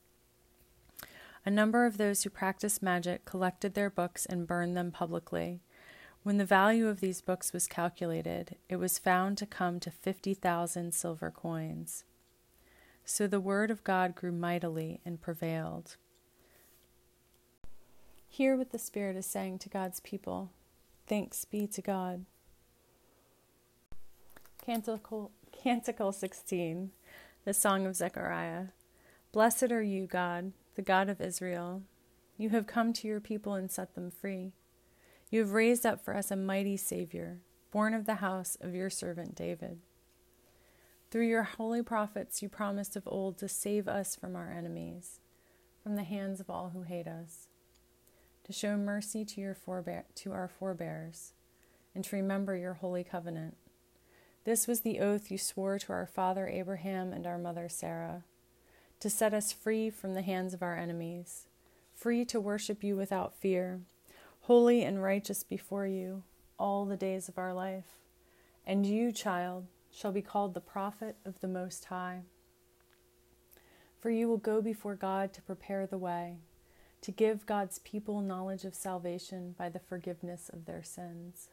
A 1.45 1.49
number 1.49 1.85
of 1.85 1.97
those 1.97 2.23
who 2.23 2.29
practiced 2.29 2.83
magic 2.83 3.23
collected 3.23 3.73
their 3.73 3.89
books 3.89 4.25
and 4.25 4.45
burned 4.45 4.75
them 4.75 4.91
publicly. 4.91 5.61
When 6.23 6.37
the 6.37 6.43
value 6.43 6.87
of 6.87 6.99
these 6.99 7.21
books 7.21 7.53
was 7.53 7.65
calculated, 7.65 8.57
it 8.67 8.75
was 8.75 8.99
found 8.99 9.37
to 9.37 9.45
come 9.45 9.79
to 9.79 9.89
50,000 9.89 10.93
silver 10.93 11.31
coins. 11.31 12.03
So 13.05 13.25
the 13.25 13.39
word 13.39 13.71
of 13.71 13.85
God 13.85 14.15
grew 14.15 14.33
mightily 14.33 14.99
and 15.05 15.21
prevailed. 15.21 15.95
Hear 18.27 18.57
what 18.57 18.71
the 18.71 18.77
Spirit 18.77 19.15
is 19.15 19.25
saying 19.25 19.59
to 19.59 19.69
God's 19.69 20.01
people. 20.01 20.51
Thanks 21.07 21.45
be 21.45 21.67
to 21.67 21.81
God. 21.81 22.25
Canticle, 24.69 25.31
Canticle 25.63 26.11
16, 26.11 26.91
the 27.43 27.55
Song 27.55 27.87
of 27.87 27.95
Zechariah. 27.95 28.65
Blessed 29.31 29.71
are 29.71 29.81
you, 29.81 30.05
God, 30.05 30.51
the 30.75 30.83
God 30.83 31.09
of 31.09 31.19
Israel. 31.19 31.81
You 32.37 32.49
have 32.49 32.67
come 32.67 32.93
to 32.93 33.07
your 33.07 33.19
people 33.19 33.55
and 33.55 33.71
set 33.71 33.95
them 33.95 34.11
free. 34.11 34.51
You 35.31 35.39
have 35.39 35.53
raised 35.53 35.87
up 35.87 36.05
for 36.05 36.15
us 36.15 36.29
a 36.29 36.35
mighty 36.35 36.77
Savior, 36.77 37.39
born 37.71 37.95
of 37.95 38.05
the 38.05 38.17
house 38.17 38.59
of 38.61 38.75
your 38.75 38.91
servant 38.91 39.33
David. 39.33 39.79
Through 41.09 41.25
your 41.25 41.41
holy 41.41 41.81
prophets, 41.81 42.43
you 42.43 42.47
promised 42.47 42.95
of 42.95 43.07
old 43.07 43.39
to 43.39 43.47
save 43.47 43.87
us 43.87 44.15
from 44.15 44.35
our 44.35 44.51
enemies, 44.51 45.19
from 45.81 45.95
the 45.95 46.03
hands 46.03 46.39
of 46.39 46.47
all 46.47 46.69
who 46.75 46.83
hate 46.83 47.07
us, 47.07 47.47
to 48.43 48.53
show 48.53 48.77
mercy 48.77 49.25
to, 49.25 49.41
your 49.41 49.55
forbear- 49.55 50.05
to 50.13 50.31
our 50.31 50.47
forebears, 50.47 51.33
and 51.95 52.03
to 52.03 52.15
remember 52.15 52.55
your 52.55 52.75
holy 52.75 53.03
covenant 53.03 53.57
this 54.45 54.67
was 54.67 54.81
the 54.81 54.99
oath 54.99 55.29
you 55.29 55.37
swore 55.37 55.77
to 55.79 55.93
our 55.93 56.05
father 56.05 56.47
Abraham 56.47 57.13
and 57.13 57.27
our 57.27 57.37
mother 57.37 57.69
Sarah 57.69 58.23
to 58.99 59.09
set 59.09 59.33
us 59.33 59.51
free 59.51 59.89
from 59.89 60.13
the 60.13 60.21
hands 60.21 60.53
of 60.53 60.61
our 60.61 60.77
enemies, 60.77 61.45
free 61.93 62.25
to 62.25 62.39
worship 62.39 62.83
you 62.83 62.95
without 62.95 63.35
fear, 63.35 63.81
holy 64.41 64.83
and 64.83 65.01
righteous 65.01 65.43
before 65.43 65.87
you 65.87 66.23
all 66.57 66.85
the 66.85 66.97
days 66.97 67.29
of 67.29 67.37
our 67.37 67.53
life. 67.53 67.99
And 68.65 68.85
you, 68.85 69.11
child, 69.11 69.67
shall 69.91 70.11
be 70.11 70.21
called 70.21 70.53
the 70.53 70.61
prophet 70.61 71.15
of 71.25 71.39
the 71.39 71.47
Most 71.47 71.85
High. 71.85 72.21
For 73.99 74.09
you 74.09 74.27
will 74.27 74.37
go 74.37 74.61
before 74.61 74.95
God 74.95 75.33
to 75.33 75.41
prepare 75.41 75.87
the 75.87 75.97
way, 75.97 76.37
to 77.01 77.11
give 77.11 77.45
God's 77.45 77.79
people 77.79 78.21
knowledge 78.21 78.65
of 78.65 78.75
salvation 78.75 79.55
by 79.57 79.69
the 79.69 79.79
forgiveness 79.79 80.49
of 80.51 80.65
their 80.65 80.83
sins. 80.83 81.49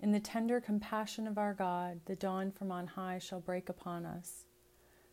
In 0.00 0.12
the 0.12 0.20
tender 0.20 0.60
compassion 0.60 1.26
of 1.26 1.38
our 1.38 1.54
God, 1.54 2.00
the 2.04 2.16
dawn 2.16 2.50
from 2.50 2.70
on 2.70 2.88
high 2.88 3.18
shall 3.18 3.40
break 3.40 3.68
upon 3.68 4.04
us, 4.04 4.44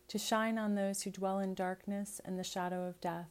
to 0.08 0.18
shine 0.18 0.58
on 0.58 0.74
those 0.74 1.02
who 1.02 1.10
dwell 1.10 1.38
in 1.38 1.54
darkness 1.54 2.20
and 2.24 2.38
the 2.38 2.44
shadow 2.44 2.86
of 2.86 3.00
death, 3.00 3.30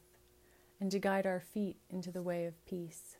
and 0.80 0.90
to 0.90 0.98
guide 0.98 1.26
our 1.26 1.40
feet 1.40 1.76
into 1.88 2.10
the 2.10 2.22
way 2.22 2.46
of 2.46 2.64
peace. 2.66 3.16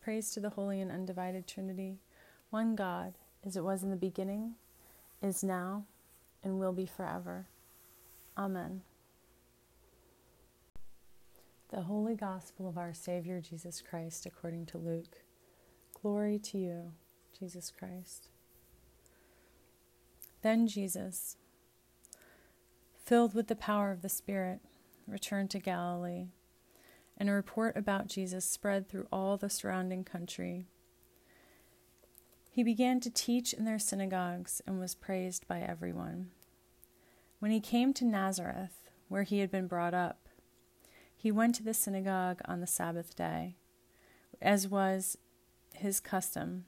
Praise 0.00 0.30
to 0.30 0.40
the 0.40 0.50
Holy 0.50 0.80
and 0.80 0.90
Undivided 0.90 1.46
Trinity, 1.46 1.98
one 2.50 2.74
God, 2.74 3.14
as 3.44 3.56
it 3.56 3.64
was 3.64 3.82
in 3.82 3.90
the 3.90 3.96
beginning, 3.96 4.54
is 5.22 5.42
now, 5.42 5.84
and 6.42 6.58
will 6.58 6.72
be 6.72 6.86
forever. 6.86 7.46
Amen. 8.38 8.82
The 11.70 11.82
Holy 11.82 12.14
Gospel 12.14 12.68
of 12.68 12.78
our 12.78 12.94
Savior 12.94 13.40
Jesus 13.40 13.82
Christ 13.82 14.26
according 14.26 14.66
to 14.66 14.78
Luke. 14.78 15.23
Glory 16.04 16.38
to 16.38 16.58
you, 16.58 16.92
Jesus 17.38 17.70
Christ. 17.70 18.28
Then 20.42 20.66
Jesus, 20.66 21.38
filled 23.02 23.34
with 23.34 23.46
the 23.46 23.56
power 23.56 23.90
of 23.90 24.02
the 24.02 24.10
Spirit, 24.10 24.60
returned 25.06 25.48
to 25.52 25.58
Galilee, 25.58 26.26
and 27.16 27.30
a 27.30 27.32
report 27.32 27.74
about 27.78 28.08
Jesus 28.08 28.44
spread 28.44 28.86
through 28.86 29.06
all 29.10 29.38
the 29.38 29.48
surrounding 29.48 30.04
country. 30.04 30.66
He 32.50 32.62
began 32.62 33.00
to 33.00 33.08
teach 33.08 33.54
in 33.54 33.64
their 33.64 33.78
synagogues 33.78 34.60
and 34.66 34.78
was 34.78 34.94
praised 34.94 35.48
by 35.48 35.60
everyone. 35.60 36.32
When 37.38 37.50
he 37.50 37.60
came 37.60 37.94
to 37.94 38.04
Nazareth, 38.04 38.90
where 39.08 39.22
he 39.22 39.38
had 39.38 39.50
been 39.50 39.66
brought 39.66 39.94
up, 39.94 40.28
he 41.16 41.32
went 41.32 41.54
to 41.54 41.62
the 41.62 41.72
synagogue 41.72 42.42
on 42.44 42.60
the 42.60 42.66
Sabbath 42.66 43.16
day, 43.16 43.56
as 44.42 44.68
was 44.68 45.16
his 45.76 46.00
custom. 46.00 46.64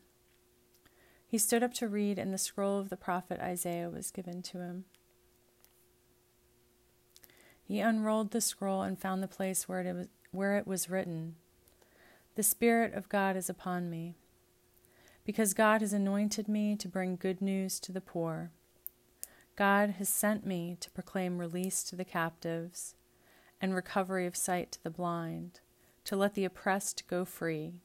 He 1.26 1.38
stood 1.38 1.62
up 1.62 1.74
to 1.74 1.88
read, 1.88 2.18
and 2.18 2.32
the 2.32 2.38
scroll 2.38 2.78
of 2.78 2.88
the 2.88 2.96
prophet 2.96 3.40
Isaiah 3.40 3.90
was 3.90 4.10
given 4.10 4.42
to 4.42 4.58
him. 4.58 4.84
He 7.62 7.80
unrolled 7.80 8.30
the 8.30 8.40
scroll 8.40 8.82
and 8.82 8.98
found 8.98 9.22
the 9.22 9.28
place 9.28 9.68
where 9.68 9.80
it 9.80 9.92
was, 9.94 10.08
where 10.30 10.56
it 10.56 10.66
was 10.66 10.88
written 10.88 11.34
The 12.36 12.42
Spirit 12.42 12.94
of 12.94 13.08
God 13.08 13.36
is 13.36 13.50
upon 13.50 13.90
me, 13.90 14.14
because 15.24 15.52
God 15.52 15.80
has 15.80 15.92
anointed 15.92 16.46
me 16.46 16.76
to 16.76 16.88
bring 16.88 17.16
good 17.16 17.40
news 17.42 17.80
to 17.80 17.92
the 17.92 18.00
poor. 18.00 18.52
God 19.56 19.94
has 19.98 20.08
sent 20.08 20.46
me 20.46 20.76
to 20.80 20.90
proclaim 20.90 21.38
release 21.38 21.82
to 21.84 21.96
the 21.96 22.04
captives 22.04 22.94
and 23.60 23.74
recovery 23.74 24.26
of 24.26 24.36
sight 24.36 24.70
to 24.72 24.84
the 24.84 24.90
blind, 24.90 25.60
to 26.04 26.14
let 26.14 26.34
the 26.34 26.44
oppressed 26.44 27.04
go 27.08 27.24
free 27.24 27.80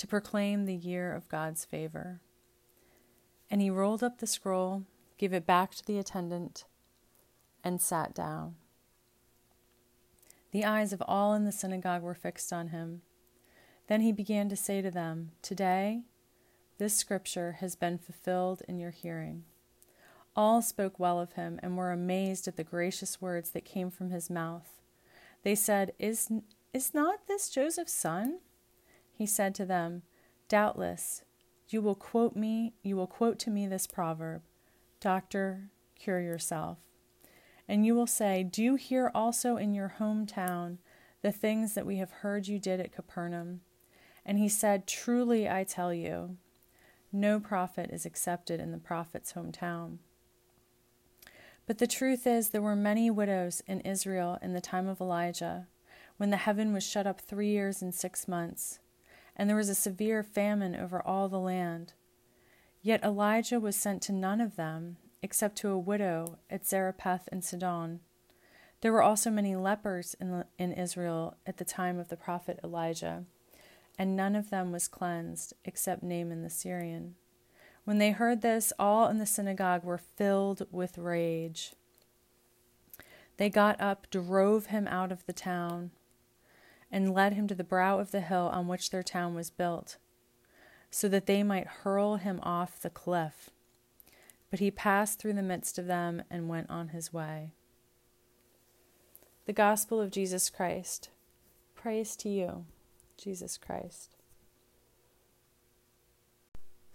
to 0.00 0.06
proclaim 0.06 0.64
the 0.64 0.74
year 0.74 1.14
of 1.14 1.28
God's 1.28 1.66
favor. 1.66 2.22
And 3.50 3.60
he 3.60 3.68
rolled 3.68 4.02
up 4.02 4.16
the 4.16 4.26
scroll, 4.26 4.84
gave 5.18 5.34
it 5.34 5.44
back 5.44 5.74
to 5.74 5.86
the 5.86 5.98
attendant, 5.98 6.64
and 7.62 7.82
sat 7.82 8.14
down. 8.14 8.54
The 10.52 10.64
eyes 10.64 10.94
of 10.94 11.02
all 11.06 11.34
in 11.34 11.44
the 11.44 11.52
synagogue 11.52 12.00
were 12.00 12.14
fixed 12.14 12.50
on 12.50 12.68
him. 12.68 13.02
Then 13.88 14.00
he 14.00 14.10
began 14.10 14.48
to 14.48 14.56
say 14.56 14.80
to 14.80 14.90
them, 14.90 15.32
Today, 15.42 16.04
this 16.78 16.94
scripture 16.94 17.58
has 17.60 17.76
been 17.76 17.98
fulfilled 17.98 18.62
in 18.66 18.78
your 18.78 18.92
hearing. 18.92 19.44
All 20.34 20.62
spoke 20.62 20.98
well 20.98 21.20
of 21.20 21.32
him 21.32 21.60
and 21.62 21.76
were 21.76 21.92
amazed 21.92 22.48
at 22.48 22.56
the 22.56 22.64
gracious 22.64 23.20
words 23.20 23.50
that 23.50 23.66
came 23.66 23.90
from 23.90 24.12
his 24.12 24.30
mouth. 24.30 24.80
They 25.42 25.54
said, 25.54 25.92
Is, 25.98 26.32
Is 26.72 26.94
not 26.94 27.26
this 27.28 27.50
Joseph's 27.50 27.92
son? 27.92 28.38
He 29.20 29.26
said 29.26 29.54
to 29.56 29.66
them, 29.66 30.00
Doubtless, 30.48 31.24
you 31.68 31.82
will 31.82 31.94
quote 31.94 32.34
me, 32.34 32.72
you 32.82 32.96
will 32.96 33.06
quote 33.06 33.38
to 33.40 33.50
me 33.50 33.66
this 33.66 33.86
proverb 33.86 34.40
Doctor, 34.98 35.68
cure 35.94 36.22
yourself. 36.22 36.78
And 37.68 37.84
you 37.84 37.94
will 37.94 38.06
say, 38.06 38.42
Do 38.42 38.76
here 38.76 39.10
also 39.14 39.58
in 39.58 39.74
your 39.74 39.96
hometown 39.98 40.78
the 41.20 41.32
things 41.32 41.74
that 41.74 41.84
we 41.84 41.98
have 41.98 42.10
heard 42.10 42.48
you 42.48 42.58
did 42.58 42.80
at 42.80 42.94
Capernaum. 42.94 43.60
And 44.24 44.38
he 44.38 44.48
said, 44.48 44.86
Truly 44.86 45.46
I 45.46 45.64
tell 45.64 45.92
you, 45.92 46.38
no 47.12 47.38
prophet 47.38 47.90
is 47.92 48.06
accepted 48.06 48.58
in 48.58 48.72
the 48.72 48.78
prophet's 48.78 49.34
hometown. 49.34 49.98
But 51.66 51.76
the 51.76 51.86
truth 51.86 52.26
is, 52.26 52.48
there 52.48 52.62
were 52.62 52.74
many 52.74 53.10
widows 53.10 53.62
in 53.66 53.80
Israel 53.80 54.38
in 54.40 54.54
the 54.54 54.62
time 54.62 54.88
of 54.88 54.98
Elijah, 54.98 55.66
when 56.16 56.30
the 56.30 56.38
heaven 56.38 56.72
was 56.72 56.84
shut 56.88 57.06
up 57.06 57.20
three 57.20 57.50
years 57.50 57.82
and 57.82 57.94
six 57.94 58.26
months, 58.26 58.78
and 59.40 59.48
there 59.48 59.56
was 59.56 59.70
a 59.70 59.74
severe 59.74 60.22
famine 60.22 60.76
over 60.76 61.00
all 61.00 61.26
the 61.26 61.38
land. 61.40 61.94
Yet 62.82 63.02
Elijah 63.02 63.58
was 63.58 63.74
sent 63.74 64.02
to 64.02 64.12
none 64.12 64.38
of 64.38 64.56
them, 64.56 64.98
except 65.22 65.56
to 65.56 65.70
a 65.70 65.78
widow 65.78 66.36
at 66.50 66.66
Zarephath 66.66 67.26
in 67.32 67.40
Sidon. 67.40 68.00
There 68.82 68.92
were 68.92 69.02
also 69.02 69.30
many 69.30 69.56
lepers 69.56 70.14
in, 70.20 70.44
in 70.58 70.74
Israel 70.74 71.38
at 71.46 71.56
the 71.56 71.64
time 71.64 71.98
of 71.98 72.10
the 72.10 72.18
prophet 72.18 72.60
Elijah, 72.62 73.24
and 73.98 74.14
none 74.14 74.36
of 74.36 74.50
them 74.50 74.72
was 74.72 74.88
cleansed 74.88 75.54
except 75.64 76.02
Naaman 76.02 76.42
the 76.42 76.50
Syrian. 76.50 77.14
When 77.84 77.96
they 77.96 78.10
heard 78.10 78.42
this, 78.42 78.74
all 78.78 79.08
in 79.08 79.16
the 79.16 79.24
synagogue 79.24 79.84
were 79.84 79.96
filled 79.96 80.66
with 80.70 80.98
rage. 80.98 81.72
They 83.38 83.48
got 83.48 83.80
up, 83.80 84.06
drove 84.10 84.66
him 84.66 84.86
out 84.86 85.10
of 85.10 85.24
the 85.24 85.32
town, 85.32 85.92
and 86.90 87.14
led 87.14 87.34
him 87.34 87.46
to 87.48 87.54
the 87.54 87.64
brow 87.64 87.98
of 87.98 88.10
the 88.10 88.20
hill 88.20 88.50
on 88.52 88.68
which 88.68 88.90
their 88.90 89.02
town 89.02 89.34
was 89.34 89.50
built, 89.50 89.96
so 90.90 91.08
that 91.08 91.26
they 91.26 91.42
might 91.42 91.66
hurl 91.66 92.16
him 92.16 92.40
off 92.42 92.80
the 92.80 92.90
cliff. 92.90 93.50
But 94.50 94.60
he 94.60 94.70
passed 94.70 95.18
through 95.18 95.34
the 95.34 95.42
midst 95.42 95.78
of 95.78 95.86
them 95.86 96.22
and 96.30 96.48
went 96.48 96.68
on 96.68 96.88
his 96.88 97.12
way. 97.12 97.52
The 99.46 99.52
Gospel 99.52 100.00
of 100.00 100.10
Jesus 100.10 100.50
Christ. 100.50 101.10
Praise 101.74 102.16
to 102.16 102.28
you, 102.28 102.66
Jesus 103.16 103.56
Christ. 103.56 104.16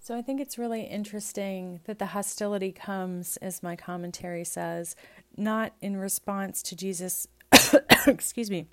So 0.06 0.16
I 0.16 0.22
think 0.22 0.40
it's 0.40 0.60
really 0.60 0.84
interesting 0.84 1.80
that 1.86 1.98
the 1.98 2.06
hostility 2.06 2.72
comes, 2.72 3.38
as 3.38 3.64
my 3.64 3.76
commentary 3.76 4.44
says, 4.44 4.96
not 5.36 5.74
in 5.82 5.98
response 5.98 6.62
to 6.62 6.76
Jesus, 6.76 7.28
excuse 8.06 8.52
me, 8.52 8.68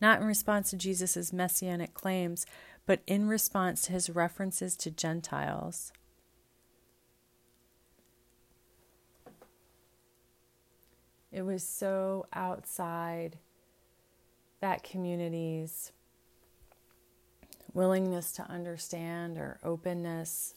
not 0.00 0.20
in 0.20 0.26
response 0.26 0.70
to 0.70 0.76
Jesus' 0.76 1.32
messianic 1.32 1.94
claims, 1.94 2.46
but 2.86 3.02
in 3.06 3.28
response 3.28 3.82
to 3.82 3.92
his 3.92 4.10
references 4.10 4.76
to 4.76 4.90
Gentiles. 4.90 5.92
It 11.30 11.42
was 11.42 11.62
so 11.62 12.26
outside 12.32 13.38
that 14.60 14.82
community's 14.82 15.92
willingness 17.74 18.32
to 18.32 18.42
understand 18.50 19.38
or 19.38 19.58
openness. 19.62 20.54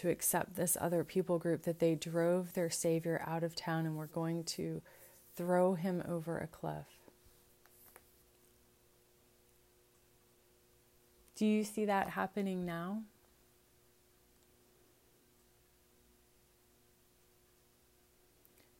To 0.00 0.08
accept 0.08 0.56
this 0.56 0.78
other 0.80 1.04
people 1.04 1.38
group 1.38 1.64
that 1.64 1.78
they 1.78 1.94
drove 1.94 2.54
their 2.54 2.70
Savior 2.70 3.22
out 3.26 3.42
of 3.42 3.54
town 3.54 3.84
and 3.84 3.98
were 3.98 4.06
going 4.06 4.44
to 4.44 4.80
throw 5.36 5.74
him 5.74 6.02
over 6.08 6.38
a 6.38 6.46
cliff. 6.46 6.86
Do 11.36 11.44
you 11.44 11.64
see 11.64 11.84
that 11.84 12.08
happening 12.08 12.64
now? 12.64 13.02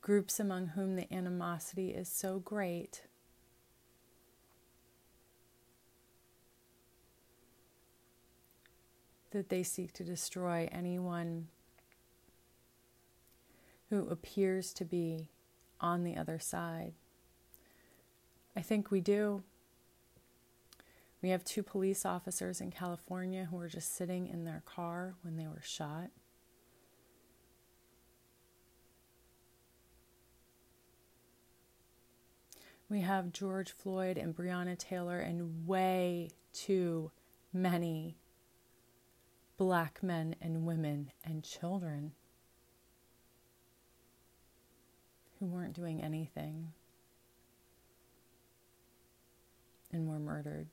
Groups 0.01 0.41
among 0.41 0.69
whom 0.69 0.97
the 0.97 1.13
animosity 1.13 1.91
is 1.91 2.09
so 2.09 2.39
great 2.39 3.03
that 9.31 9.49
they 9.49 9.63
seek 9.63 9.93
to 9.95 10.05
destroy 10.05 10.69
anyone 10.73 11.49
who 13.89 14.09
appears 14.09 14.73
to 14.75 14.85
be 14.85 15.29
on 15.81 16.05
the 16.05 16.17
other 16.17 16.39
side. 16.39 16.95
I 18.57 18.63
think 18.63 18.91
we 18.91 19.01
do. 19.01 19.43
We 21.23 21.31
have 21.31 21.45
two 21.45 21.63
police 21.63 22.07
officers 22.07 22.61
in 22.61 22.71
California 22.71 23.49
who 23.51 23.57
were 23.57 23.69
just 23.69 23.95
sitting 23.95 24.27
in 24.27 24.45
their 24.45 24.63
car 24.65 25.15
when 25.23 25.37
they 25.37 25.47
were 25.47 25.63
shot. 25.63 26.11
We 32.89 33.03
have 33.03 33.33
George 33.33 33.71
Floyd 33.71 34.19
and 34.19 34.35
Breonna 34.35 34.77
Taylor 34.77 35.19
and 35.19 35.67
way 35.67 36.31
too 36.53 37.13
many 37.53 38.17
black 39.61 40.03
men 40.03 40.35
and 40.41 40.65
women 40.65 41.13
and 41.23 41.45
children 41.45 42.13
who 45.39 45.45
weren't 45.45 45.75
doing 45.75 46.03
anything 46.03 46.73
and 49.93 50.09
were 50.09 50.19
murdered. 50.19 50.67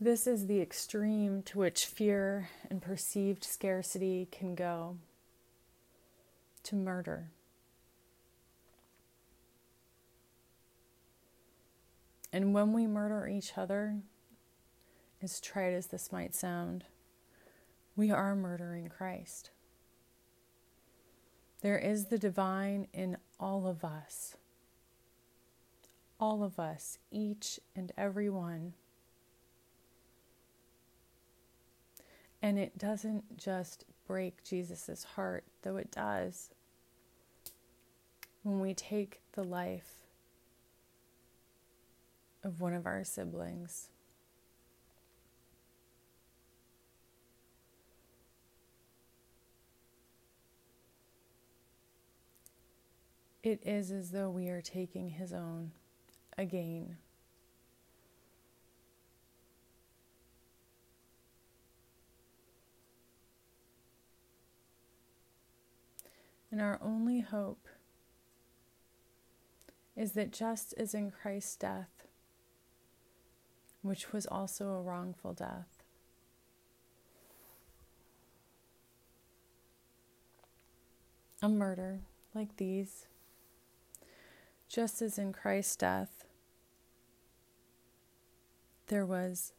This 0.00 0.26
is 0.26 0.48
the 0.48 0.60
extreme 0.60 1.44
to 1.44 1.60
which 1.60 1.86
fear 1.86 2.48
and 2.68 2.82
perceived 2.82 3.44
scarcity 3.44 4.26
can 4.32 4.56
go 4.56 4.98
to 6.64 6.74
murder. 6.74 7.30
And 12.34 12.52
when 12.52 12.72
we 12.72 12.88
murder 12.88 13.28
each 13.28 13.56
other, 13.56 14.00
as 15.22 15.40
trite 15.40 15.72
as 15.72 15.86
this 15.86 16.10
might 16.10 16.34
sound, 16.34 16.82
we 17.94 18.10
are 18.10 18.34
murdering 18.34 18.88
Christ. 18.88 19.50
There 21.60 21.78
is 21.78 22.06
the 22.06 22.18
divine 22.18 22.88
in 22.92 23.18
all 23.38 23.68
of 23.68 23.84
us. 23.84 24.34
All 26.18 26.42
of 26.42 26.58
us, 26.58 26.98
each 27.12 27.60
and 27.76 27.92
every 27.96 28.28
one. 28.28 28.74
And 32.42 32.58
it 32.58 32.76
doesn't 32.76 33.36
just 33.36 33.84
break 34.08 34.42
Jesus' 34.42 35.04
heart, 35.04 35.44
though 35.62 35.76
it 35.76 35.92
does, 35.92 36.50
when 38.42 38.58
we 38.58 38.74
take 38.74 39.20
the 39.34 39.44
life 39.44 40.03
of 42.44 42.60
one 42.60 42.74
of 42.74 42.86
our 42.86 43.02
siblings. 43.02 43.88
It 53.42 53.60
is 53.64 53.90
as 53.90 54.10
though 54.10 54.30
we 54.30 54.48
are 54.48 54.62
taking 54.62 55.10
his 55.10 55.32
own 55.32 55.72
again. 56.38 56.96
And 66.50 66.62
our 66.62 66.78
only 66.80 67.20
hope 67.20 67.68
is 69.96 70.12
that 70.12 70.32
just 70.32 70.72
as 70.78 70.94
in 70.94 71.10
Christ's 71.10 71.56
death, 71.56 72.03
which 73.84 74.14
was 74.14 74.26
also 74.26 74.68
a 74.68 74.80
wrongful 74.80 75.34
death, 75.34 75.84
a 81.42 81.48
murder 81.50 82.00
like 82.34 82.56
these, 82.56 83.06
just 84.68 85.02
as 85.02 85.18
in 85.18 85.34
Christ's 85.34 85.76
death, 85.76 86.24
there 88.86 89.04
was 89.04 89.52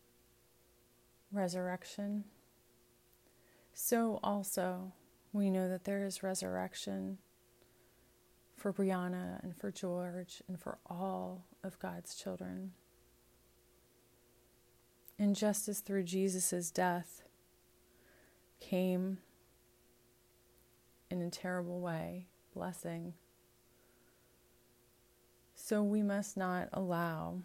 resurrection, 1.32 2.24
so 3.76 4.20
also 4.24 4.92
we 5.34 5.52
know 5.52 5.70
that 5.70 5.84
there 5.84 6.04
is 6.04 6.24
resurrection 6.24 7.20
for 8.56 8.74
Breonna 8.74 9.44
and 9.44 9.56
for 9.56 9.70
George 9.70 10.42
and 10.48 10.60
for 10.60 10.80
all 10.90 11.46
of 11.64 11.78
God's 11.78 12.16
children. 12.16 12.72
And 15.18 15.36
through 15.80 16.04
Jesus' 16.04 16.72
death 16.72 17.24
came 18.60 19.20
in 21.10 21.22
a 21.22 21.30
terrible 21.30 21.80
way, 21.80 22.28
blessing, 22.54 23.14
so 25.56 25.82
we 25.82 26.04
must 26.04 26.36
not 26.36 26.68
allow 26.74 27.40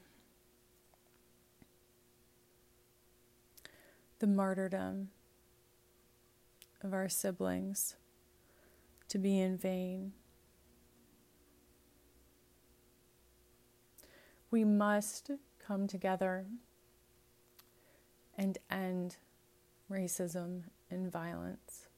the 4.18 4.26
martyrdom 4.26 5.08
of 6.82 6.92
our 6.92 7.08
siblings 7.08 7.96
to 9.08 9.18
be 9.18 9.38
in 9.38 9.56
vain. 9.56 10.12
We 14.50 14.64
must 14.64 15.30
come 15.64 15.86
together 15.86 16.46
and 18.40 18.56
end 18.70 19.18
racism 19.92 20.62
and 20.90 21.12
violence. 21.12 21.88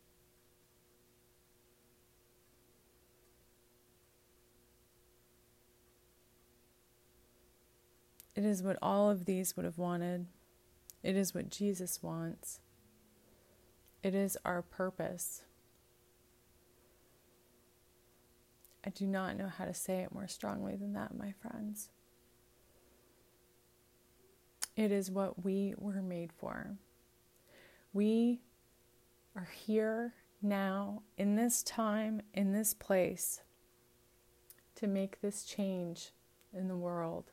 It 8.35 8.45
is 8.45 8.61
what 8.61 8.77
all 8.83 9.09
of 9.09 9.25
these 9.25 9.55
would 9.55 9.65
have 9.65 9.79
wanted. 9.79 10.27
It 11.05 11.17
is 11.17 11.33
what 11.33 11.49
Jesus 11.49 12.03
wants. 12.03 12.59
It 14.03 14.17
is 14.17 14.37
our 14.45 14.63
purpose. 14.63 15.43
I 18.85 18.91
do 18.91 19.07
not 19.07 19.37
know 19.37 19.47
how 19.47 19.67
to 19.67 19.75
say 19.75 20.01
it 20.01 20.13
more 20.13 20.27
strongly 20.27 20.75
than 20.75 20.93
that, 20.95 21.17
my 21.17 21.33
friends. 21.41 21.91
It 24.77 24.91
is 24.91 25.11
what 25.11 25.45
we 25.45 25.75
were 25.77 26.03
made 26.03 26.33
for. 26.33 26.77
We 27.93 28.41
are 29.37 29.49
here 29.55 30.15
now, 30.41 31.03
in 31.17 31.37
this 31.37 31.63
time, 31.63 32.23
in 32.35 32.53
this 32.53 32.75
place, 32.75 33.43
to 34.77 34.87
make 34.87 35.21
this 35.21 35.45
change 35.45 36.11
in 36.53 36.69
the 36.69 36.77
world. 36.77 37.31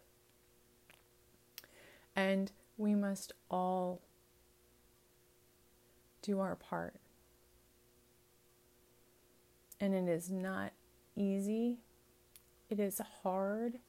And 2.16 2.52
we 2.78 2.94
must 2.94 3.34
all 3.50 4.02
do 6.22 6.40
our 6.40 6.56
part. 6.56 6.96
And 9.80 9.94
it 9.94 10.10
is 10.10 10.30
not 10.30 10.74
easy, 11.16 11.78
it 12.70 12.80
is 12.80 13.02
hard, 13.24 13.80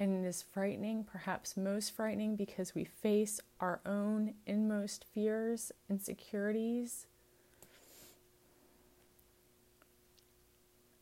and 0.00 0.24
it 0.24 0.26
is 0.26 0.42
frightening, 0.42 1.04
perhaps 1.04 1.58
most 1.58 1.94
frightening, 1.94 2.34
because 2.34 2.74
we 2.74 2.84
face 2.84 3.38
our 3.60 3.80
own 3.84 4.32
inmost 4.46 5.04
fears, 5.04 5.70
insecurities, 5.90 7.06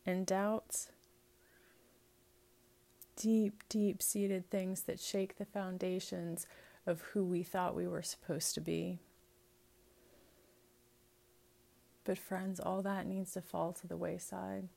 and 0.05 0.25
doubts. 0.25 0.89
Deep, 3.15 3.63
deep 3.69 4.03
seated 4.03 4.49
things 4.49 4.81
that 4.81 4.99
shake 4.99 5.37
the 5.37 5.45
foundations 5.45 6.45
of 6.85 7.01
who 7.13 7.23
we 7.23 7.41
thought 7.41 7.75
we 7.75 7.87
were 7.87 8.01
supposed 8.01 8.53
to 8.53 8.61
be. 8.61 8.99
But, 12.03 12.17
friends, 12.17 12.59
all 12.59 12.81
that 12.81 13.05
needs 13.07 13.31
to 13.33 13.41
fall 13.41 13.71
to 13.73 13.87
the 13.87 13.97
wayside. 13.97 14.67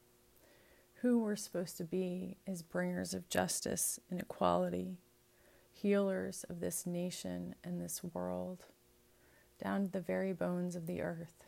Who 1.03 1.19
we're 1.19 1.35
supposed 1.35 1.77
to 1.79 1.85
be 1.85 2.37
is 2.47 2.63
bringers 2.63 3.13
of 3.13 3.29
justice 3.29 3.99
and 4.09 4.21
equality, 4.21 4.99
healers 5.73 6.45
of 6.49 6.61
this 6.61 6.87
nation 6.87 7.57
and 7.65 7.81
this 7.81 8.05
world, 8.05 8.67
down 9.61 9.83
to 9.83 9.91
the 9.91 10.01
very 10.01 10.33
bones 10.33 10.77
of 10.77 10.87
the 10.87 11.03
earth. 11.03 11.43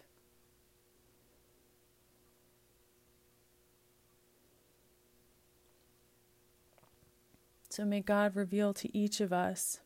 So 7.71 7.85
may 7.85 8.01
God 8.01 8.35
reveal 8.35 8.75
to 8.75 8.97
each 8.97 9.21
of 9.21 9.33
us 9.33 9.79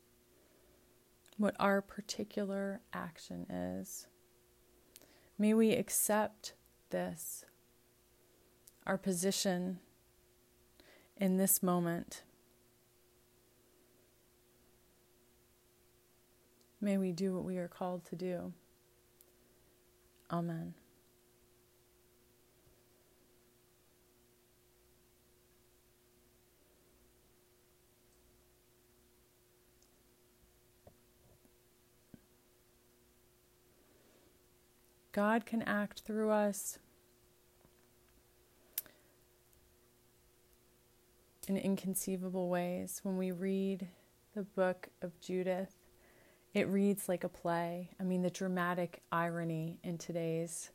what 1.37 1.55
our 1.61 1.83
particular 1.83 2.81
action 2.95 3.43
is. 3.51 4.07
May 5.39 5.53
we 5.53 5.73
accept 5.73 6.55
this, 6.89 7.45
our 8.89 8.97
position 8.97 9.79
in 11.19 11.37
this 11.37 11.63
moment. 11.63 12.23
May 16.81 16.97
we 16.97 17.13
do 17.13 17.35
what 17.35 17.45
we 17.45 17.59
are 17.59 17.69
called 17.69 18.07
to 18.07 18.17
do. 18.17 18.53
Amen. 20.31 20.73
God 35.13 35.45
can 35.47 35.63
act 35.63 36.03
through 36.07 36.31
us 36.31 36.79
in 41.49 41.57
inconceivable 41.57 42.49
ways. 42.49 43.01
When 43.03 43.17
we 43.17 43.33
read 43.33 43.87
the 44.35 44.43
book 44.43 44.89
of 45.03 45.19
Judith, 45.21 45.75
it 46.55 46.69
reads 46.69 47.09
like 47.09 47.25
a 47.25 47.29
play. 47.29 47.91
I 48.01 48.05
mean, 48.05 48.23
the 48.23 48.31
dramatic 48.31 49.03
irony 49.11 49.79
in 49.83 49.99
today's 49.99 50.71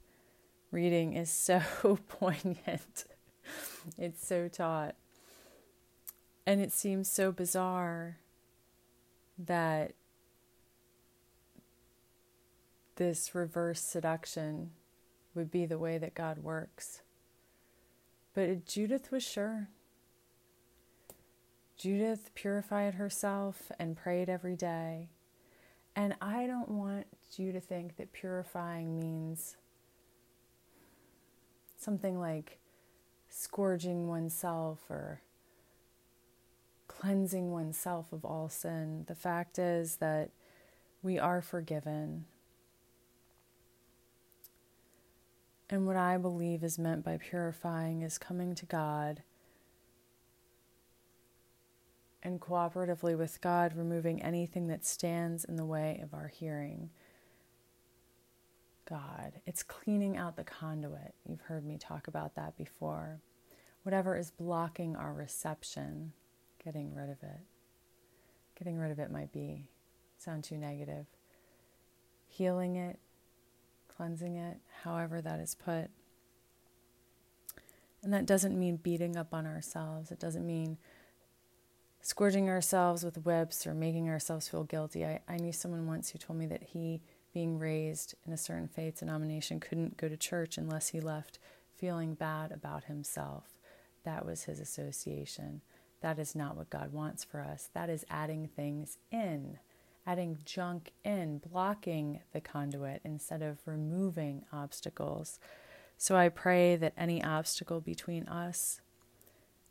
reading 0.71 1.13
is 1.13 1.29
so 1.29 1.62
poignant. 2.07 3.05
it's 3.97 4.25
so 4.25 4.47
taut. 4.47 4.95
And 6.45 6.62
it 6.62 6.71
seems 6.71 7.09
so 7.09 7.31
bizarre 7.31 8.17
that 9.38 9.93
this 12.95 13.33
reverse 13.33 13.81
seduction 13.81 14.71
would 15.33 15.49
be 15.49 15.65
the 15.65 15.79
way 15.79 15.97
that 15.97 16.13
God 16.13 16.39
works. 16.39 17.01
But 18.33 18.65
Judith 18.65 19.12
was 19.12 19.23
sure. 19.23 19.69
Judith 21.77 22.31
purified 22.36 22.95
herself 22.95 23.71
and 23.79 23.97
prayed 23.97 24.29
every 24.29 24.55
day. 24.55 25.09
And 25.95 26.15
I 26.21 26.47
don't 26.47 26.69
want 26.69 27.07
you 27.36 27.51
to 27.51 27.59
think 27.59 27.97
that 27.97 28.13
purifying 28.13 28.99
means 28.99 29.57
something 31.77 32.19
like 32.19 32.59
scourging 33.29 34.07
oneself 34.07 34.79
or 34.89 35.21
cleansing 36.88 37.51
oneself 37.51 38.12
of 38.12 38.23
all 38.23 38.49
sin. 38.49 39.05
The 39.07 39.15
fact 39.15 39.59
is 39.59 39.97
that 39.97 40.29
we 41.01 41.19
are 41.19 41.41
forgiven 41.41 42.25
And 45.73 45.88
what 45.88 45.95
I 45.95 46.17
believe 46.17 46.63
is 46.63 46.77
meant 46.77 47.03
by 47.03 47.17
purifying 47.17 48.03
is 48.03 48.19
coming 48.19 48.53
to 48.53 48.65
God 48.67 49.23
and 52.23 52.39
cooperatively 52.39 53.17
with 53.17 53.41
God, 53.41 53.75
removing 53.75 54.21
anything 54.21 54.67
that 54.67 54.86
stands 54.86 55.43
in 55.43 55.57
the 55.57 55.65
way 55.65 55.99
of 56.01 56.13
our 56.13 56.29
hearing. 56.29 56.89
God. 58.89 59.33
It's 59.45 59.62
cleaning 59.62 60.17
out 60.17 60.38
the 60.38 60.43
conduit. 60.43 61.13
You've 61.27 61.41
heard 61.41 61.65
me 61.65 61.77
talk 61.77 62.07
about 62.07 62.36
that 62.36 62.57
before. 62.57 63.21
Whatever 63.83 64.17
is 64.17 64.31
blocking 64.31 64.95
our 64.95 65.13
reception, 65.13 66.13
getting 66.63 66.93
rid 66.93 67.09
of 67.09 67.21
it. 67.21 67.41
Getting 68.57 68.77
rid 68.77 68.91
of 68.91 68.99
it 68.99 69.12
might 69.12 69.31
be 69.33 69.67
sound 70.17 70.45
too 70.45 70.57
negative. 70.57 71.05
Healing 72.27 72.77
it, 72.77 72.99
cleansing 73.95 74.38
it, 74.38 74.57
however 74.83 75.21
that 75.21 75.39
is 75.39 75.55
put. 75.55 75.89
And 78.01 78.13
that 78.13 78.25
doesn't 78.25 78.57
mean 78.57 78.77
beating 78.77 79.17
up 79.17 79.33
on 79.33 79.45
ourselves. 79.45 80.12
It 80.12 80.19
doesn't 80.19 80.45
mean 80.45 80.77
scourging 82.04 82.50
ourselves 82.50 83.04
with 83.04 83.26
whips 83.26 83.66
or 83.66 83.74
making 83.74 84.08
ourselves 84.10 84.48
feel 84.48 84.63
guilty. 84.63 85.04
I, 85.04 85.22
I 85.28 85.38
knew 85.38 85.52
someone 85.52 85.88
once 85.88 86.12
who 86.12 86.20
told 86.20 86.38
me 86.38 86.46
that 86.46 86.62
he, 86.62 87.02
being 87.34 87.58
raised 87.58 88.13
in 88.28 88.34
a 88.34 88.38
certain 88.38 88.68
faith 88.68 89.00
denomination, 89.00 89.60
couldn't 89.60 89.98
go 89.98 90.08
to 90.08 90.16
church 90.16 90.60
unless 90.60 90.89
he 90.89 91.00
left 91.00 91.39
feeling 91.76 92.13
bad 92.13 92.52
about 92.52 92.84
himself. 92.84 93.58
That 94.04 94.24
was 94.24 94.44
his 94.44 94.60
association. 94.60 95.62
That 96.02 96.20
is 96.20 96.36
not 96.36 96.56
what 96.56 96.70
God 96.70 96.94
wants 96.94 97.24
for 97.24 97.42
us. 97.42 97.70
That 97.74 97.89
is 97.89 98.06
adding 98.12 98.48
things 98.48 99.00
in 99.12 99.58
adding 100.06 100.38
junk 100.46 100.92
in, 101.04 101.39
blocking 101.39 102.22
the 102.34 102.42
conduit 102.42 103.02
instead 103.04 103.42
of 103.42 103.60
removing 103.66 104.44
obstacles. 104.52 105.39
So 105.98 106.16
I 106.16 106.30
pray 106.30 106.76
that 106.76 106.94
any 106.98 107.24
obstacle 107.24 107.80
between 107.80 108.28
us 108.28 108.82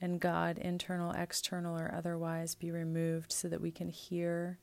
and 0.02 0.18
God, 0.18 0.58
internal, 0.58 1.12
external, 1.12 1.78
or 1.78 1.94
otherwise, 1.96 2.56
be 2.56 2.72
removed 2.72 3.30
so 3.30 3.48
that 3.48 3.60
we 3.60 3.70
can 3.70 3.88
hear 3.88 4.58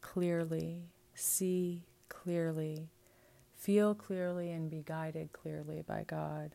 clearly, 0.00 0.88
see 1.14 1.84
clearly, 2.08 2.88
feel 3.54 3.94
clearly, 3.94 4.50
and 4.50 4.70
be 4.70 4.82
guided 4.82 5.30
clearly 5.34 5.82
by 5.86 6.04
God. 6.04 6.54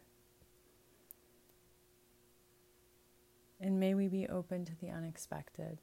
And 3.61 3.79
may 3.79 3.93
we 3.93 4.07
be 4.07 4.27
open 4.27 4.65
to 4.65 4.75
the 4.81 4.89
unexpected. 4.89 5.77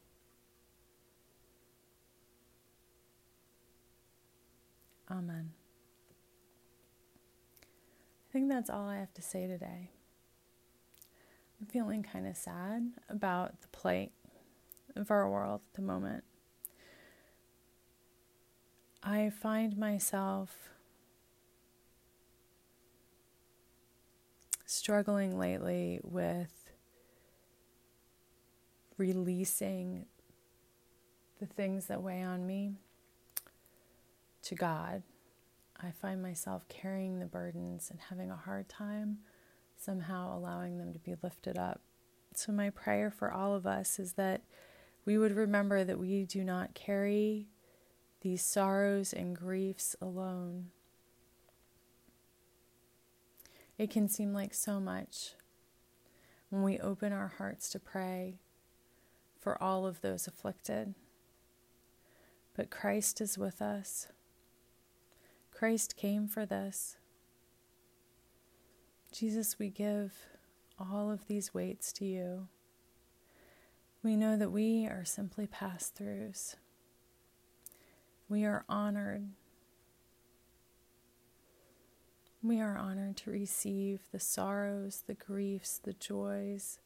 Amen. 5.09 5.53
I 8.29 8.33
think 8.33 8.49
that's 8.49 8.71
all 8.71 8.89
I 8.89 8.99
have 8.99 9.15
to 9.15 9.23
say 9.23 9.47
today. 9.47 9.91
I'm 11.65 11.71
feeling 11.71 12.03
kind 12.03 12.27
of 12.27 12.37
sad 12.37 12.91
about 13.09 13.63
the 13.63 13.69
plight 13.69 14.13
of 14.97 15.11
our 15.11 15.31
world 15.31 15.63
at 15.67 15.75
the 15.75 15.81
moment. 15.81 16.23
I 19.03 19.31
find 19.31 19.79
myself 19.79 20.69
struggling 24.67 25.39
lately 25.39 26.01
with 26.03 26.71
releasing 28.99 30.05
the 31.41 31.47
things 31.47 31.87
that 31.87 32.03
weigh 32.03 32.23
on 32.23 32.47
me 32.47 32.75
to 34.43 34.55
God. 34.55 35.03
I 35.83 35.93
find 35.93 36.21
myself 36.21 36.69
carrying 36.69 37.21
the 37.21 37.27
burdens 37.27 37.91
and 37.91 38.01
having 38.11 38.31
a 38.31 38.37
hard 38.37 38.69
time 38.69 39.21
somehow 39.77 40.37
allowing 40.37 40.79
them 40.79 40.93
to 40.93 40.99
be 40.99 41.15
lifted 41.23 41.59
up. 41.59 41.81
So, 42.35 42.53
my 42.53 42.71
prayer 42.71 43.11
for 43.11 43.33
all 43.33 43.55
of 43.55 43.67
us 43.67 43.99
is 43.99 44.15
that 44.15 44.43
we 45.05 45.19
would 45.19 45.37
remember 45.37 45.85
that 45.85 45.99
we 45.99 46.25
do 46.25 46.43
not 46.43 46.75
carry 46.75 47.49
these 48.23 48.43
sorrows 48.43 49.13
and 49.13 49.37
griefs 49.37 49.95
alone. 50.01 50.71
It 53.77 53.91
can 53.91 54.09
seem 54.09 54.33
like 54.33 54.55
so 54.55 54.81
much 54.81 55.35
when 56.49 56.63
we 56.63 56.79
open 56.79 57.13
our 57.13 57.35
hearts 57.39 57.69
to 57.71 57.79
pray 57.79 58.39
for 59.41 59.63
all 59.63 59.87
of 59.87 60.01
those 60.01 60.27
afflicted. 60.27 60.95
But 62.57 62.71
Christ 62.71 63.21
is 63.21 63.37
with 63.37 63.61
us. 63.61 64.09
Christ 65.51 65.97
came 65.97 66.29
for 66.29 66.47
this. 66.47 66.97
Jesus, 69.15 69.61
we 69.61 69.69
give 69.69 70.13
all 70.77 71.09
of 71.13 71.29
these 71.29 71.55
weights 71.55 71.93
to 71.93 72.05
you. 72.05 72.49
We 74.03 74.17
know 74.17 74.37
that 74.37 74.51
we 74.51 74.87
are 74.87 75.05
simply 75.05 75.47
pass 75.47 75.93
throughs. 75.97 76.57
We 78.29 78.45
are 78.45 78.65
honored. 78.69 79.29
We 82.43 82.61
are 82.61 82.77
honored 82.77 83.17
to 83.19 83.31
receive 83.31 84.01
the 84.11 84.19
sorrows, 84.19 85.05
the 85.07 85.15
griefs, 85.15 85.79
the 85.79 85.93
joys, 85.93 86.81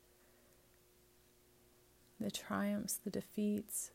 the 2.21 2.31
triumphs, 2.31 3.01
the 3.03 3.11
defeats 3.11 3.91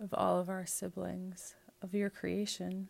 of 0.00 0.14
all 0.14 0.38
of 0.38 0.48
our 0.48 0.64
siblings, 0.64 1.56
of 1.82 1.92
your 1.92 2.08
creation. 2.08 2.86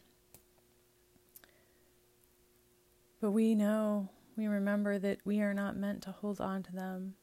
But 3.23 3.31
we 3.31 3.55
know, 3.55 4.09
we 4.37 4.49
remember 4.49 4.99
that 4.99 5.19
we 5.25 5.41
are 5.43 5.55
not 5.55 5.77
meant 5.77 6.03
to 6.03 6.11
hold 6.11 6.41
on 6.41 6.65
to 6.65 6.73
them, 6.73 7.15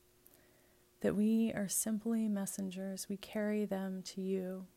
that 1.02 1.14
we 1.14 1.52
are 1.54 1.68
simply 1.68 2.30
messengers. 2.30 3.08
We 3.10 3.18
carry 3.18 3.66
them 3.66 4.02
to 4.04 4.22
you. 4.22 4.68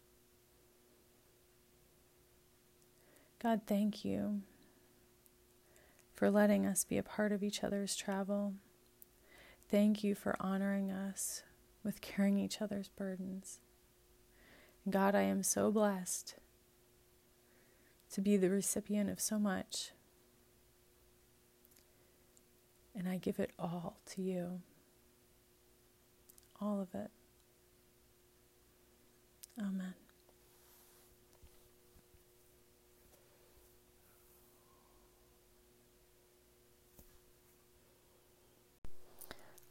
God, 3.40 3.60
thank 3.68 4.04
you 4.04 4.42
for 6.12 6.28
letting 6.28 6.66
us 6.66 6.82
be 6.82 6.98
a 6.98 7.04
part 7.04 7.30
of 7.30 7.44
each 7.44 7.62
other's 7.62 7.94
travel. 7.94 8.54
Thank 9.70 10.02
you 10.02 10.16
for 10.16 10.34
honoring 10.40 10.90
us 10.90 11.44
with 11.84 12.00
carrying 12.00 12.36
each 12.36 12.60
other's 12.60 12.88
burdens. 12.88 13.60
God, 14.90 15.14
I 15.14 15.22
am 15.22 15.44
so 15.44 15.70
blessed 15.70 16.34
to 18.10 18.20
be 18.20 18.36
the 18.36 18.50
recipient 18.50 19.08
of 19.08 19.20
so 19.20 19.38
much 19.38 19.92
and 22.96 23.08
I 23.08 23.16
give 23.16 23.38
it 23.38 23.50
all 23.58 23.96
to 24.10 24.22
you. 24.22 24.60
All 26.60 26.80
of 26.80 26.94
it. 26.94 27.10
Amen. 29.58 29.94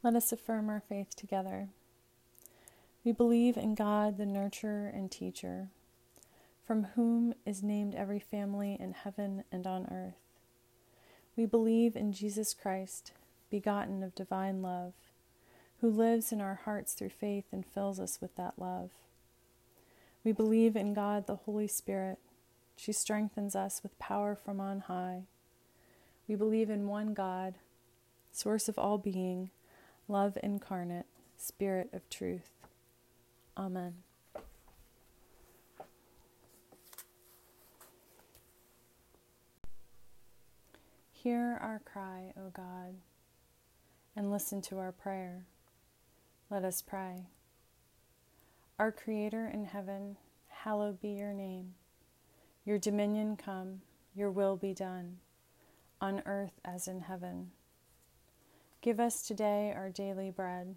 Let 0.02 0.16
us 0.16 0.32
affirm 0.32 0.68
our 0.68 0.80
faith 0.80 1.14
together. 1.14 1.68
We 3.04 3.12
believe 3.12 3.56
in 3.56 3.74
God, 3.74 4.16
the 4.16 4.24
nurturer 4.24 4.92
and 4.92 5.10
teacher, 5.10 5.70
from 6.66 6.84
whom 6.94 7.34
is 7.46 7.62
named 7.62 7.94
every 7.94 8.18
family 8.18 8.76
in 8.78 8.94
heaven 8.94 9.44
and 9.52 9.66
on 9.66 9.86
earth. 9.86 10.21
We 11.36 11.46
believe 11.46 11.96
in 11.96 12.12
Jesus 12.12 12.54
Christ, 12.54 13.12
begotten 13.50 14.02
of 14.02 14.14
divine 14.14 14.60
love, 14.60 14.92
who 15.80 15.88
lives 15.90 16.30
in 16.30 16.40
our 16.40 16.60
hearts 16.64 16.92
through 16.92 17.10
faith 17.10 17.46
and 17.52 17.64
fills 17.64 17.98
us 17.98 18.20
with 18.20 18.36
that 18.36 18.58
love. 18.58 18.90
We 20.24 20.32
believe 20.32 20.76
in 20.76 20.94
God, 20.94 21.26
the 21.26 21.36
Holy 21.36 21.66
Spirit. 21.66 22.18
She 22.76 22.92
strengthens 22.92 23.56
us 23.56 23.82
with 23.82 23.98
power 23.98 24.36
from 24.36 24.60
on 24.60 24.80
high. 24.80 25.22
We 26.28 26.34
believe 26.36 26.70
in 26.70 26.86
one 26.86 27.14
God, 27.14 27.54
source 28.30 28.68
of 28.68 28.78
all 28.78 28.98
being, 28.98 29.50
love 30.08 30.38
incarnate, 30.42 31.06
Spirit 31.36 31.90
of 31.92 32.08
truth. 32.08 32.50
Amen. 33.56 33.94
Hear 41.22 41.56
our 41.62 41.80
cry, 41.84 42.32
O 42.36 42.50
God, 42.52 42.96
and 44.16 44.32
listen 44.32 44.60
to 44.62 44.78
our 44.78 44.90
prayer. 44.90 45.44
Let 46.50 46.64
us 46.64 46.82
pray. 46.82 47.28
Our 48.76 48.90
Creator 48.90 49.48
in 49.54 49.66
heaven, 49.66 50.16
hallowed 50.48 51.00
be 51.00 51.10
your 51.10 51.32
name. 51.32 51.74
Your 52.64 52.76
dominion 52.76 53.36
come, 53.36 53.82
your 54.16 54.32
will 54.32 54.56
be 54.56 54.74
done, 54.74 55.18
on 56.00 56.24
earth 56.26 56.60
as 56.64 56.88
in 56.88 57.02
heaven. 57.02 57.52
Give 58.80 58.98
us 58.98 59.22
today 59.22 59.72
our 59.76 59.90
daily 59.90 60.32
bread. 60.32 60.74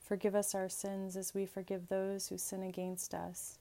Forgive 0.00 0.36
us 0.36 0.54
our 0.54 0.68
sins 0.68 1.16
as 1.16 1.34
we 1.34 1.44
forgive 1.44 1.88
those 1.88 2.28
who 2.28 2.38
sin 2.38 2.62
against 2.62 3.14
us. 3.14 3.58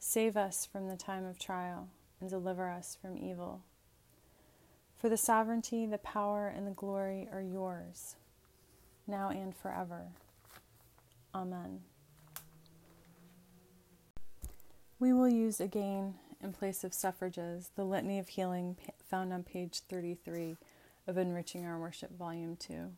Save 0.00 0.36
us 0.36 0.66
from 0.66 0.88
the 0.88 0.96
time 0.96 1.24
of 1.24 1.38
trial 1.38 1.86
and 2.20 2.28
deliver 2.28 2.68
us 2.68 2.98
from 3.00 3.16
evil. 3.16 3.62
For 4.98 5.08
the 5.08 5.16
sovereignty, 5.16 5.86
the 5.86 5.98
power, 5.98 6.48
and 6.48 6.66
the 6.66 6.72
glory 6.72 7.28
are 7.30 7.42
yours, 7.42 8.16
now 9.06 9.28
and 9.28 9.54
forever. 9.54 10.06
Amen. 11.34 11.80
We 14.98 15.12
will 15.12 15.28
use 15.28 15.60
again, 15.60 16.14
in 16.42 16.52
place 16.52 16.82
of 16.82 16.94
suffrages, 16.94 17.70
the 17.76 17.84
Litany 17.84 18.18
of 18.18 18.28
Healing 18.28 18.76
found 19.10 19.32
on 19.32 19.42
page 19.42 19.80
33 19.88 20.56
of 21.06 21.18
Enriching 21.18 21.66
Our 21.66 21.78
Worship, 21.78 22.16
Volume 22.16 22.56
2. 22.56 22.92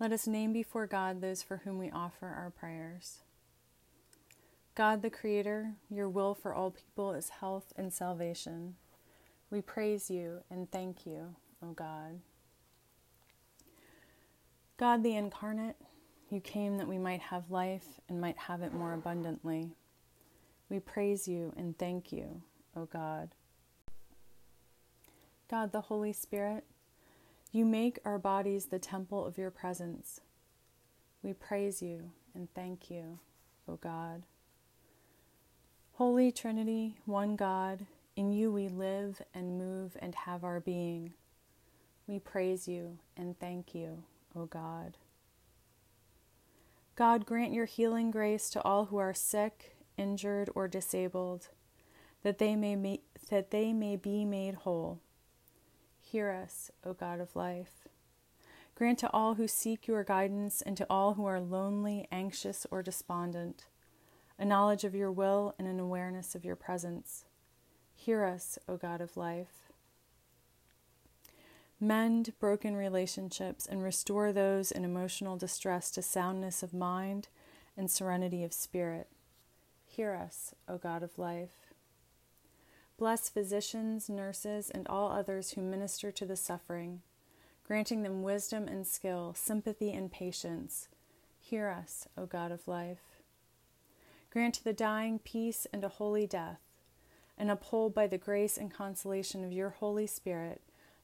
Let 0.00 0.10
us 0.12 0.26
name 0.26 0.52
before 0.52 0.88
God 0.88 1.20
those 1.20 1.42
for 1.42 1.58
whom 1.58 1.78
we 1.78 1.90
offer 1.90 2.26
our 2.26 2.50
prayers. 2.50 3.20
God 4.74 5.02
the 5.02 5.10
Creator, 5.10 5.74
your 5.88 6.08
will 6.08 6.34
for 6.34 6.52
all 6.52 6.72
people 6.72 7.12
is 7.12 7.28
health 7.28 7.72
and 7.76 7.92
salvation. 7.92 8.74
We 9.52 9.60
praise 9.60 10.10
you 10.10 10.38
and 10.50 10.68
thank 10.72 11.04
you, 11.04 11.36
O 11.62 11.72
God. 11.72 12.20
God 14.78 15.02
the 15.02 15.14
incarnate, 15.14 15.76
you 16.30 16.40
came 16.40 16.78
that 16.78 16.88
we 16.88 16.96
might 16.96 17.20
have 17.20 17.50
life 17.50 18.00
and 18.08 18.18
might 18.18 18.38
have 18.38 18.62
it 18.62 18.72
more 18.72 18.94
abundantly. 18.94 19.76
We 20.70 20.80
praise 20.80 21.28
you 21.28 21.52
and 21.54 21.78
thank 21.78 22.12
you, 22.12 22.40
O 22.74 22.86
God. 22.86 23.28
God 25.50 25.70
the 25.70 25.82
Holy 25.82 26.14
Spirit, 26.14 26.64
you 27.52 27.66
make 27.66 27.98
our 28.06 28.18
bodies 28.18 28.64
the 28.64 28.78
temple 28.78 29.26
of 29.26 29.36
your 29.36 29.50
presence. 29.50 30.22
We 31.22 31.34
praise 31.34 31.82
you 31.82 32.12
and 32.34 32.48
thank 32.54 32.90
you, 32.90 33.18
O 33.68 33.76
God. 33.76 34.22
Holy 35.96 36.32
Trinity, 36.32 36.96
one 37.04 37.36
God, 37.36 37.84
in 38.16 38.32
you 38.32 38.52
we 38.52 38.68
live 38.68 39.22
and 39.34 39.58
move 39.58 39.96
and 40.00 40.14
have 40.14 40.44
our 40.44 40.60
being. 40.60 41.14
We 42.06 42.18
praise 42.18 42.68
you 42.68 42.98
and 43.16 43.38
thank 43.38 43.74
you, 43.74 44.04
O 44.36 44.46
God. 44.46 44.96
God, 46.94 47.24
grant 47.24 47.52
your 47.52 47.64
healing 47.64 48.10
grace 48.10 48.50
to 48.50 48.62
all 48.62 48.86
who 48.86 48.98
are 48.98 49.14
sick 49.14 49.76
injured, 49.96 50.50
or 50.54 50.68
disabled, 50.68 51.48
that 52.22 52.38
they 52.38 52.56
may, 52.56 52.76
ma- 52.76 52.96
that 53.30 53.50
they 53.50 53.72
may 53.72 53.96
be 53.96 54.24
made 54.24 54.54
whole. 54.54 55.00
Hear 56.00 56.30
us, 56.30 56.70
O 56.84 56.92
God 56.92 57.20
of 57.20 57.36
life. 57.36 57.88
Grant 58.74 58.98
to 59.00 59.10
all 59.12 59.34
who 59.34 59.46
seek 59.46 59.86
your 59.86 60.02
guidance 60.02 60.62
and 60.62 60.76
to 60.76 60.86
all 60.88 61.14
who 61.14 61.24
are 61.24 61.40
lonely, 61.40 62.06
anxious, 62.10 62.66
or 62.70 62.82
despondent 62.82 63.66
a 64.38 64.44
knowledge 64.44 64.82
of 64.82 64.94
your 64.94 65.12
will 65.12 65.54
and 65.56 65.68
an 65.68 65.78
awareness 65.78 66.34
of 66.34 66.44
your 66.44 66.56
presence. 66.56 67.26
Hear 68.04 68.24
us, 68.24 68.58
O 68.68 68.76
God 68.76 69.00
of 69.00 69.16
life. 69.16 69.70
Mend 71.78 72.32
broken 72.40 72.74
relationships 72.74 73.64
and 73.64 73.80
restore 73.80 74.32
those 74.32 74.72
in 74.72 74.84
emotional 74.84 75.36
distress 75.36 75.88
to 75.92 76.02
soundness 76.02 76.64
of 76.64 76.74
mind 76.74 77.28
and 77.76 77.88
serenity 77.88 78.42
of 78.42 78.52
spirit. 78.52 79.06
Hear 79.86 80.14
us, 80.14 80.52
O 80.66 80.78
God 80.78 81.04
of 81.04 81.16
life. 81.16 81.72
Bless 82.98 83.28
physicians, 83.28 84.08
nurses, 84.08 84.68
and 84.68 84.88
all 84.88 85.12
others 85.12 85.52
who 85.52 85.60
minister 85.62 86.10
to 86.10 86.26
the 86.26 86.34
suffering, 86.34 87.02
granting 87.64 88.02
them 88.02 88.24
wisdom 88.24 88.66
and 88.66 88.84
skill, 88.84 89.32
sympathy 89.32 89.92
and 89.92 90.10
patience. 90.10 90.88
Hear 91.38 91.68
us, 91.68 92.08
O 92.18 92.26
God 92.26 92.50
of 92.50 92.66
life. 92.66 93.20
Grant 94.32 94.56
to 94.56 94.64
the 94.64 94.72
dying 94.72 95.20
peace 95.20 95.68
and 95.72 95.84
a 95.84 95.88
holy 95.88 96.26
death, 96.26 96.58
and 97.36 97.50
uphold 97.50 97.94
by 97.94 98.06
the 98.06 98.18
grace 98.18 98.56
and 98.56 98.72
consolation 98.72 99.44
of 99.44 99.52
your 99.52 99.70
Holy 99.70 100.06
Spirit 100.06 100.62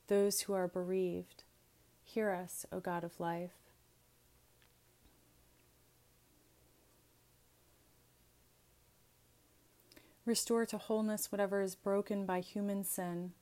those 0.08 0.42
who 0.42 0.54
are 0.54 0.68
bereaved. 0.68 1.44
Hear 2.02 2.30
us, 2.30 2.64
O 2.72 2.80
God 2.80 3.04
of 3.04 3.20
life. 3.20 3.52
Restore 10.24 10.66
to 10.66 10.78
wholeness 10.78 11.32
whatever 11.32 11.62
is 11.62 11.74
broken 11.74 12.26
by 12.26 12.40
human 12.40 12.84
sin 12.84 13.32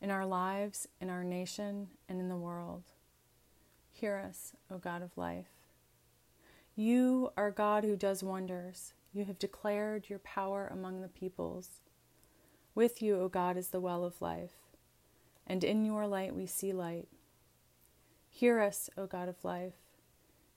in 0.00 0.10
our 0.10 0.26
lives, 0.26 0.88
in 1.00 1.08
our 1.08 1.24
nation, 1.24 1.88
and 2.08 2.20
in 2.20 2.28
the 2.28 2.36
world. 2.36 2.84
Hear 3.92 4.16
us, 4.16 4.52
O 4.70 4.78
God 4.78 5.02
of 5.02 5.16
life. 5.16 5.46
You 6.74 7.30
are 7.36 7.50
God 7.50 7.84
who 7.84 7.96
does 7.96 8.22
wonders. 8.22 8.92
You 9.12 9.24
have 9.24 9.38
declared 9.38 10.10
your 10.10 10.18
power 10.18 10.68
among 10.70 11.00
the 11.00 11.08
peoples. 11.08 11.80
With 12.76 13.00
you, 13.00 13.18
O 13.18 13.28
God, 13.30 13.56
is 13.56 13.68
the 13.68 13.80
well 13.80 14.04
of 14.04 14.20
life, 14.20 14.52
and 15.46 15.64
in 15.64 15.86
your 15.86 16.06
light 16.06 16.34
we 16.34 16.44
see 16.44 16.74
light. 16.74 17.08
Hear 18.28 18.60
us, 18.60 18.90
O 18.98 19.06
God 19.06 19.30
of 19.30 19.42
life. 19.42 19.72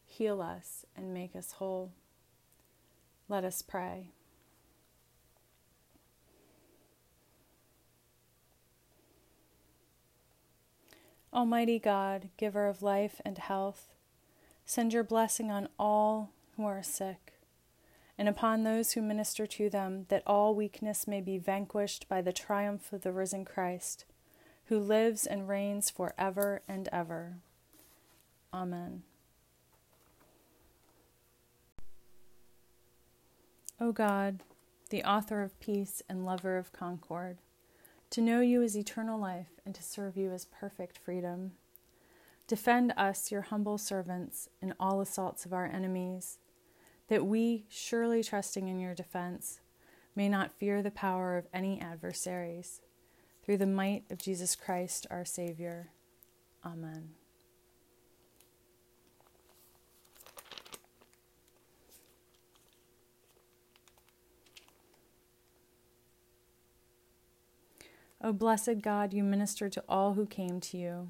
Heal 0.06 0.42
us 0.42 0.86
and 0.98 1.14
make 1.14 1.34
us 1.34 1.54
whole. 1.54 1.94
Let 3.30 3.46
us 3.46 3.62
pray. 3.62 4.10
Almighty 11.34 11.80
God, 11.80 12.28
giver 12.36 12.68
of 12.68 12.84
life 12.84 13.22
and 13.24 13.38
health, 13.38 13.88
send 14.66 14.92
your 14.92 15.06
blessing 15.06 15.52
on 15.52 15.70
all 15.80 16.32
who 16.58 16.66
are 16.66 16.84
sick 16.84 17.39
and 18.20 18.28
upon 18.28 18.64
those 18.64 18.92
who 18.92 19.02
minister 19.02 19.48
to 19.48 19.70
them, 19.70 20.06
that 20.10 20.24
all 20.28 20.54
weakness 20.54 21.08
may 21.08 21.22
be 21.22 21.38
vanquished 21.38 22.10
by 22.10 22.22
the 22.22 22.34
triumph 22.34 22.92
of 22.92 23.02
the 23.02 23.14
risen 23.14 23.46
Christ, 23.46 24.04
who 24.66 24.78
lives 24.78 25.26
and 25.26 25.48
reigns 25.48 25.90
for 25.90 26.14
ever 26.18 26.62
and 26.68 26.90
ever. 26.92 27.38
Amen. 28.54 29.04
O 33.80 33.94
God, 33.94 34.44
the 34.90 35.06
author 35.06 35.42
of 35.42 35.58
peace 35.62 36.02
and 36.10 36.26
lover 36.26 36.58
of 36.58 36.74
concord, 36.74 37.38
to 38.10 38.20
know 38.20 38.42
you 38.42 38.62
is 38.62 38.76
eternal 38.76 39.18
life 39.18 39.62
and 39.66 39.74
to 39.74 39.82
serve 39.82 40.18
you 40.18 40.34
is 40.34 40.44
perfect 40.44 40.98
freedom. 40.98 41.52
Defend 42.48 42.92
us, 42.98 43.32
your 43.32 43.44
humble 43.44 43.78
servants, 43.78 44.50
in 44.62 44.74
all 44.78 45.00
assaults 45.00 45.46
of 45.46 45.54
our 45.54 45.68
enemies 45.68 46.38
that 47.10 47.26
we, 47.26 47.66
surely 47.68 48.24
trusting 48.24 48.68
in 48.68 48.80
your 48.80 48.96
defense, 48.96 49.60
may 50.16 50.30
not 50.30 50.58
fear 50.60 50.82
the 50.82 50.92
power 50.92 51.38
of 51.38 51.48
any 51.54 51.82
adversaries. 51.82 52.82
Through 53.44 53.58
the 53.58 53.66
might 53.66 54.04
of 54.12 54.20
Jesus 54.20 54.56
Christ 54.56 55.08
our 55.10 55.26
Savior. 55.26 55.90
Amen. 56.64 57.10
O 68.22 68.34
blessed 68.34 68.82
God, 68.82 69.14
you 69.14 69.24
minister 69.24 69.70
to 69.70 69.84
all 69.88 70.14
who 70.14 70.26
came 70.26 70.60
to 70.60 70.78
you. 70.78 71.08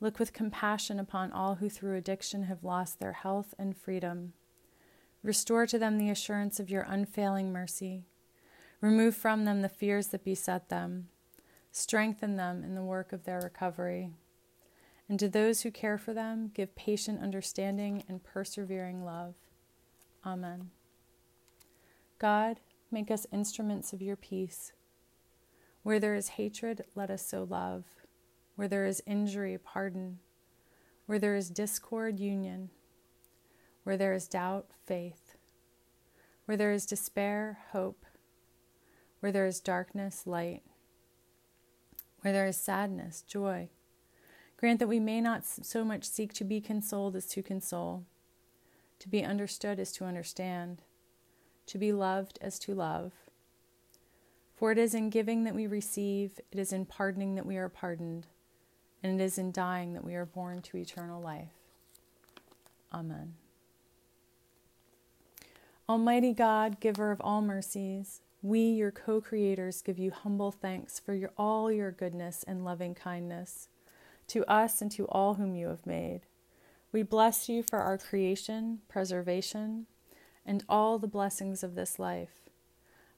Look 0.00 0.18
with 0.18 0.32
compassion 0.32 0.98
upon 0.98 1.32
all 1.32 1.56
who 1.56 1.70
through 1.70 1.96
addiction 1.96 2.42
have 2.44 2.64
lost 2.64 2.98
their 2.98 3.12
health 3.12 3.54
and 3.58 3.76
freedom. 3.76 4.32
Restore 5.22 5.66
to 5.66 5.78
them 5.78 5.98
the 5.98 6.10
assurance 6.10 6.60
of 6.60 6.70
your 6.70 6.82
unfailing 6.82 7.52
mercy. 7.52 8.04
Remove 8.80 9.16
from 9.16 9.44
them 9.44 9.62
the 9.62 9.68
fears 9.68 10.08
that 10.08 10.24
beset 10.24 10.68
them. 10.68 11.08
Strengthen 11.72 12.36
them 12.36 12.62
in 12.62 12.74
the 12.74 12.82
work 12.82 13.12
of 13.12 13.24
their 13.24 13.40
recovery. 13.40 14.12
And 15.08 15.18
to 15.18 15.28
those 15.28 15.62
who 15.62 15.70
care 15.70 15.98
for 15.98 16.12
them, 16.12 16.50
give 16.54 16.76
patient 16.76 17.22
understanding 17.22 18.04
and 18.08 18.22
persevering 18.22 19.04
love. 19.04 19.34
Amen. 20.24 20.70
God, 22.18 22.60
make 22.90 23.10
us 23.10 23.26
instruments 23.32 23.92
of 23.92 24.02
your 24.02 24.16
peace. 24.16 24.72
Where 25.82 25.98
there 25.98 26.14
is 26.14 26.28
hatred, 26.30 26.84
let 26.94 27.10
us 27.10 27.26
sow 27.26 27.44
love. 27.48 27.84
Where 28.56 28.68
there 28.68 28.84
is 28.84 29.02
injury, 29.06 29.56
pardon. 29.56 30.18
Where 31.06 31.18
there 31.18 31.36
is 31.36 31.48
discord, 31.48 32.20
union. 32.20 32.70
Where 33.88 33.96
there 33.96 34.12
is 34.12 34.28
doubt, 34.28 34.66
faith. 34.84 35.38
Where 36.44 36.58
there 36.58 36.72
is 36.72 36.84
despair, 36.84 37.60
hope. 37.72 38.04
Where 39.20 39.32
there 39.32 39.46
is 39.46 39.60
darkness, 39.60 40.26
light. 40.26 40.60
Where 42.20 42.34
there 42.34 42.46
is 42.46 42.58
sadness, 42.58 43.22
joy. 43.22 43.70
Grant 44.58 44.78
that 44.80 44.88
we 44.88 45.00
may 45.00 45.22
not 45.22 45.46
so 45.46 45.86
much 45.86 46.04
seek 46.04 46.34
to 46.34 46.44
be 46.44 46.60
consoled 46.60 47.16
as 47.16 47.28
to 47.28 47.42
console, 47.42 48.04
to 48.98 49.08
be 49.08 49.24
understood 49.24 49.80
as 49.80 49.90
to 49.92 50.04
understand, 50.04 50.82
to 51.64 51.78
be 51.78 51.90
loved 51.90 52.38
as 52.42 52.58
to 52.58 52.74
love. 52.74 53.12
For 54.54 54.70
it 54.70 54.76
is 54.76 54.92
in 54.92 55.08
giving 55.08 55.44
that 55.44 55.54
we 55.54 55.66
receive, 55.66 56.38
it 56.52 56.58
is 56.58 56.74
in 56.74 56.84
pardoning 56.84 57.36
that 57.36 57.46
we 57.46 57.56
are 57.56 57.70
pardoned, 57.70 58.26
and 59.02 59.18
it 59.18 59.24
is 59.24 59.38
in 59.38 59.50
dying 59.50 59.94
that 59.94 60.04
we 60.04 60.14
are 60.14 60.26
born 60.26 60.60
to 60.60 60.76
eternal 60.76 61.22
life. 61.22 61.54
Amen. 62.92 63.36
Almighty 65.90 66.34
God, 66.34 66.80
giver 66.80 67.10
of 67.10 67.20
all 67.22 67.40
mercies, 67.40 68.20
we, 68.42 68.60
your 68.60 68.90
co 68.90 69.22
creators, 69.22 69.80
give 69.80 69.98
you 69.98 70.10
humble 70.10 70.52
thanks 70.52 71.00
for 71.00 71.14
your, 71.14 71.30
all 71.38 71.72
your 71.72 71.90
goodness 71.90 72.44
and 72.46 72.62
loving 72.62 72.94
kindness 72.94 73.70
to 74.26 74.44
us 74.44 74.82
and 74.82 74.90
to 74.92 75.06
all 75.08 75.34
whom 75.34 75.56
you 75.56 75.68
have 75.68 75.86
made. 75.86 76.20
We 76.92 77.02
bless 77.02 77.48
you 77.48 77.62
for 77.62 77.78
our 77.78 77.96
creation, 77.96 78.80
preservation, 78.86 79.86
and 80.44 80.62
all 80.68 80.98
the 80.98 81.06
blessings 81.06 81.62
of 81.62 81.74
this 81.74 81.98
life, 81.98 82.50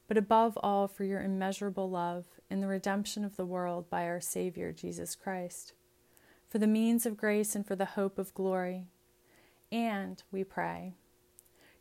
but 0.07 0.17
above 0.17 0.57
all 0.63 0.87
for 0.87 1.03
your 1.03 1.21
immeasurable 1.21 1.89
love 1.89 2.23
in 2.49 2.61
the 2.61 2.67
redemption 2.67 3.25
of 3.25 3.35
the 3.35 3.45
world 3.45 3.89
by 3.89 4.05
our 4.05 4.21
Savior 4.21 4.71
Jesus 4.71 5.13
Christ, 5.13 5.73
for 6.47 6.57
the 6.57 6.67
means 6.67 7.05
of 7.05 7.17
grace 7.17 7.53
and 7.53 7.67
for 7.67 7.75
the 7.75 7.83
hope 7.83 8.17
of 8.17 8.33
glory. 8.33 8.87
And 9.73 10.23
we 10.31 10.45
pray 10.45 10.93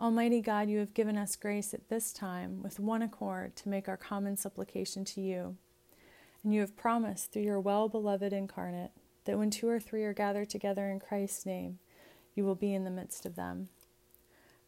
Almighty 0.00 0.40
God, 0.40 0.70
you 0.70 0.78
have 0.78 0.94
given 0.94 1.16
us 1.16 1.34
grace 1.34 1.74
at 1.74 1.88
this 1.88 2.12
time 2.12 2.62
with 2.62 2.78
one 2.78 3.02
accord 3.02 3.56
to 3.56 3.68
make 3.68 3.88
our 3.88 3.96
common 3.96 4.36
supplication 4.36 5.04
to 5.06 5.20
you. 5.20 5.56
And 6.44 6.54
you 6.54 6.60
have 6.60 6.76
promised 6.76 7.32
through 7.32 7.42
your 7.42 7.58
well 7.58 7.88
beloved 7.88 8.32
incarnate 8.32 8.92
that 9.24 9.36
when 9.38 9.50
two 9.50 9.68
or 9.68 9.80
three 9.80 10.04
are 10.04 10.14
gathered 10.14 10.50
together 10.50 10.88
in 10.88 11.00
Christ's 11.00 11.44
name, 11.44 11.80
you 12.36 12.44
will 12.44 12.54
be 12.54 12.72
in 12.72 12.84
the 12.84 12.90
midst 12.90 13.26
of 13.26 13.34
them. 13.34 13.70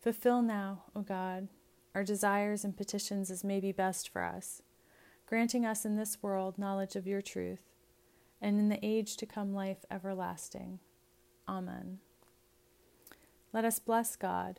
Fulfill 0.01 0.43
now, 0.43 0.83
O 0.97 1.03
God, 1.03 1.47
our 1.95 2.03
desires 2.03 2.65
and 2.65 2.77
petitions 2.77 3.31
as 3.31 3.45
may 3.45 3.61
be 3.61 3.71
best 3.71 4.09
for 4.09 4.25
us, 4.25 4.63
granting 5.27 5.65
us 5.65 5.85
in 5.85 5.97
this 5.97 6.21
world 6.21 6.59
knowledge 6.59 6.97
of 6.97 7.07
your 7.07 7.23
truth, 7.23 7.63
and 8.43 8.59
in 8.59 8.69
the 8.69 8.85
age 8.85 9.17
to 9.19 9.27
come 9.27 9.55
life 9.55 9.85
everlasting. 9.93 10.81
Amen. 11.49 11.99
Let 13.53 13.65
us 13.65 13.79
bless 13.79 14.17
God. 14.17 14.59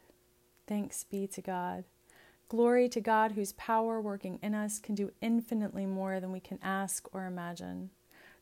Thanks 0.72 1.04
be 1.04 1.28
to 1.28 1.42
God. 1.42 1.84
Glory 2.48 2.88
to 2.88 3.02
God, 3.02 3.34
whose 3.34 3.52
power 3.52 4.00
working 4.00 4.40
in 4.42 4.56
us 4.56 4.80
can 4.80 4.96
do 4.96 5.12
infinitely 5.20 5.86
more 5.86 6.22
than 6.22 6.32
we 6.32 6.40
can 6.40 6.60
ask 6.64 7.14
or 7.14 7.26
imagine. 7.26 7.90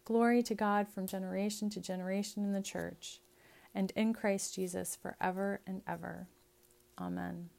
Glory 0.05 0.43
to 0.43 0.53
God 0.53 0.87
from 0.87 1.07
generation 1.07 1.71
to 1.71 1.81
generation 1.81 2.43
in 2.43 2.53
the 2.53 2.61
church, 2.61 3.19
and 3.73 3.91
in 3.95 4.13
Christ 4.13 4.53
Jesus 4.53 4.95
forever 4.95 5.61
and 5.65 5.81
ever. 5.87 6.27
Amen. 7.01 7.49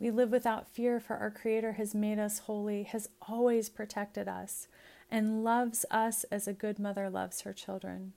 We 0.00 0.10
live 0.10 0.32
without 0.32 0.66
fear, 0.66 0.98
for 0.98 1.14
our 1.14 1.30
Creator 1.30 1.74
has 1.74 1.94
made 1.94 2.18
us 2.18 2.40
holy, 2.40 2.82
has 2.82 3.08
always 3.28 3.68
protected 3.68 4.26
us, 4.26 4.66
and 5.08 5.44
loves 5.44 5.86
us 5.92 6.24
as 6.32 6.48
a 6.48 6.52
good 6.52 6.80
mother 6.80 7.08
loves 7.08 7.42
her 7.42 7.52
children. 7.52 8.14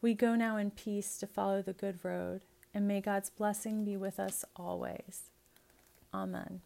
We 0.00 0.14
go 0.14 0.36
now 0.36 0.58
in 0.58 0.70
peace 0.70 1.18
to 1.18 1.26
follow 1.26 1.60
the 1.60 1.72
good 1.72 2.04
road, 2.04 2.42
and 2.74 2.88
may 2.88 3.00
God's 3.00 3.30
blessing 3.30 3.84
be 3.84 3.96
with 3.96 4.18
us 4.18 4.44
always. 4.56 5.24
Amen. 6.12 6.60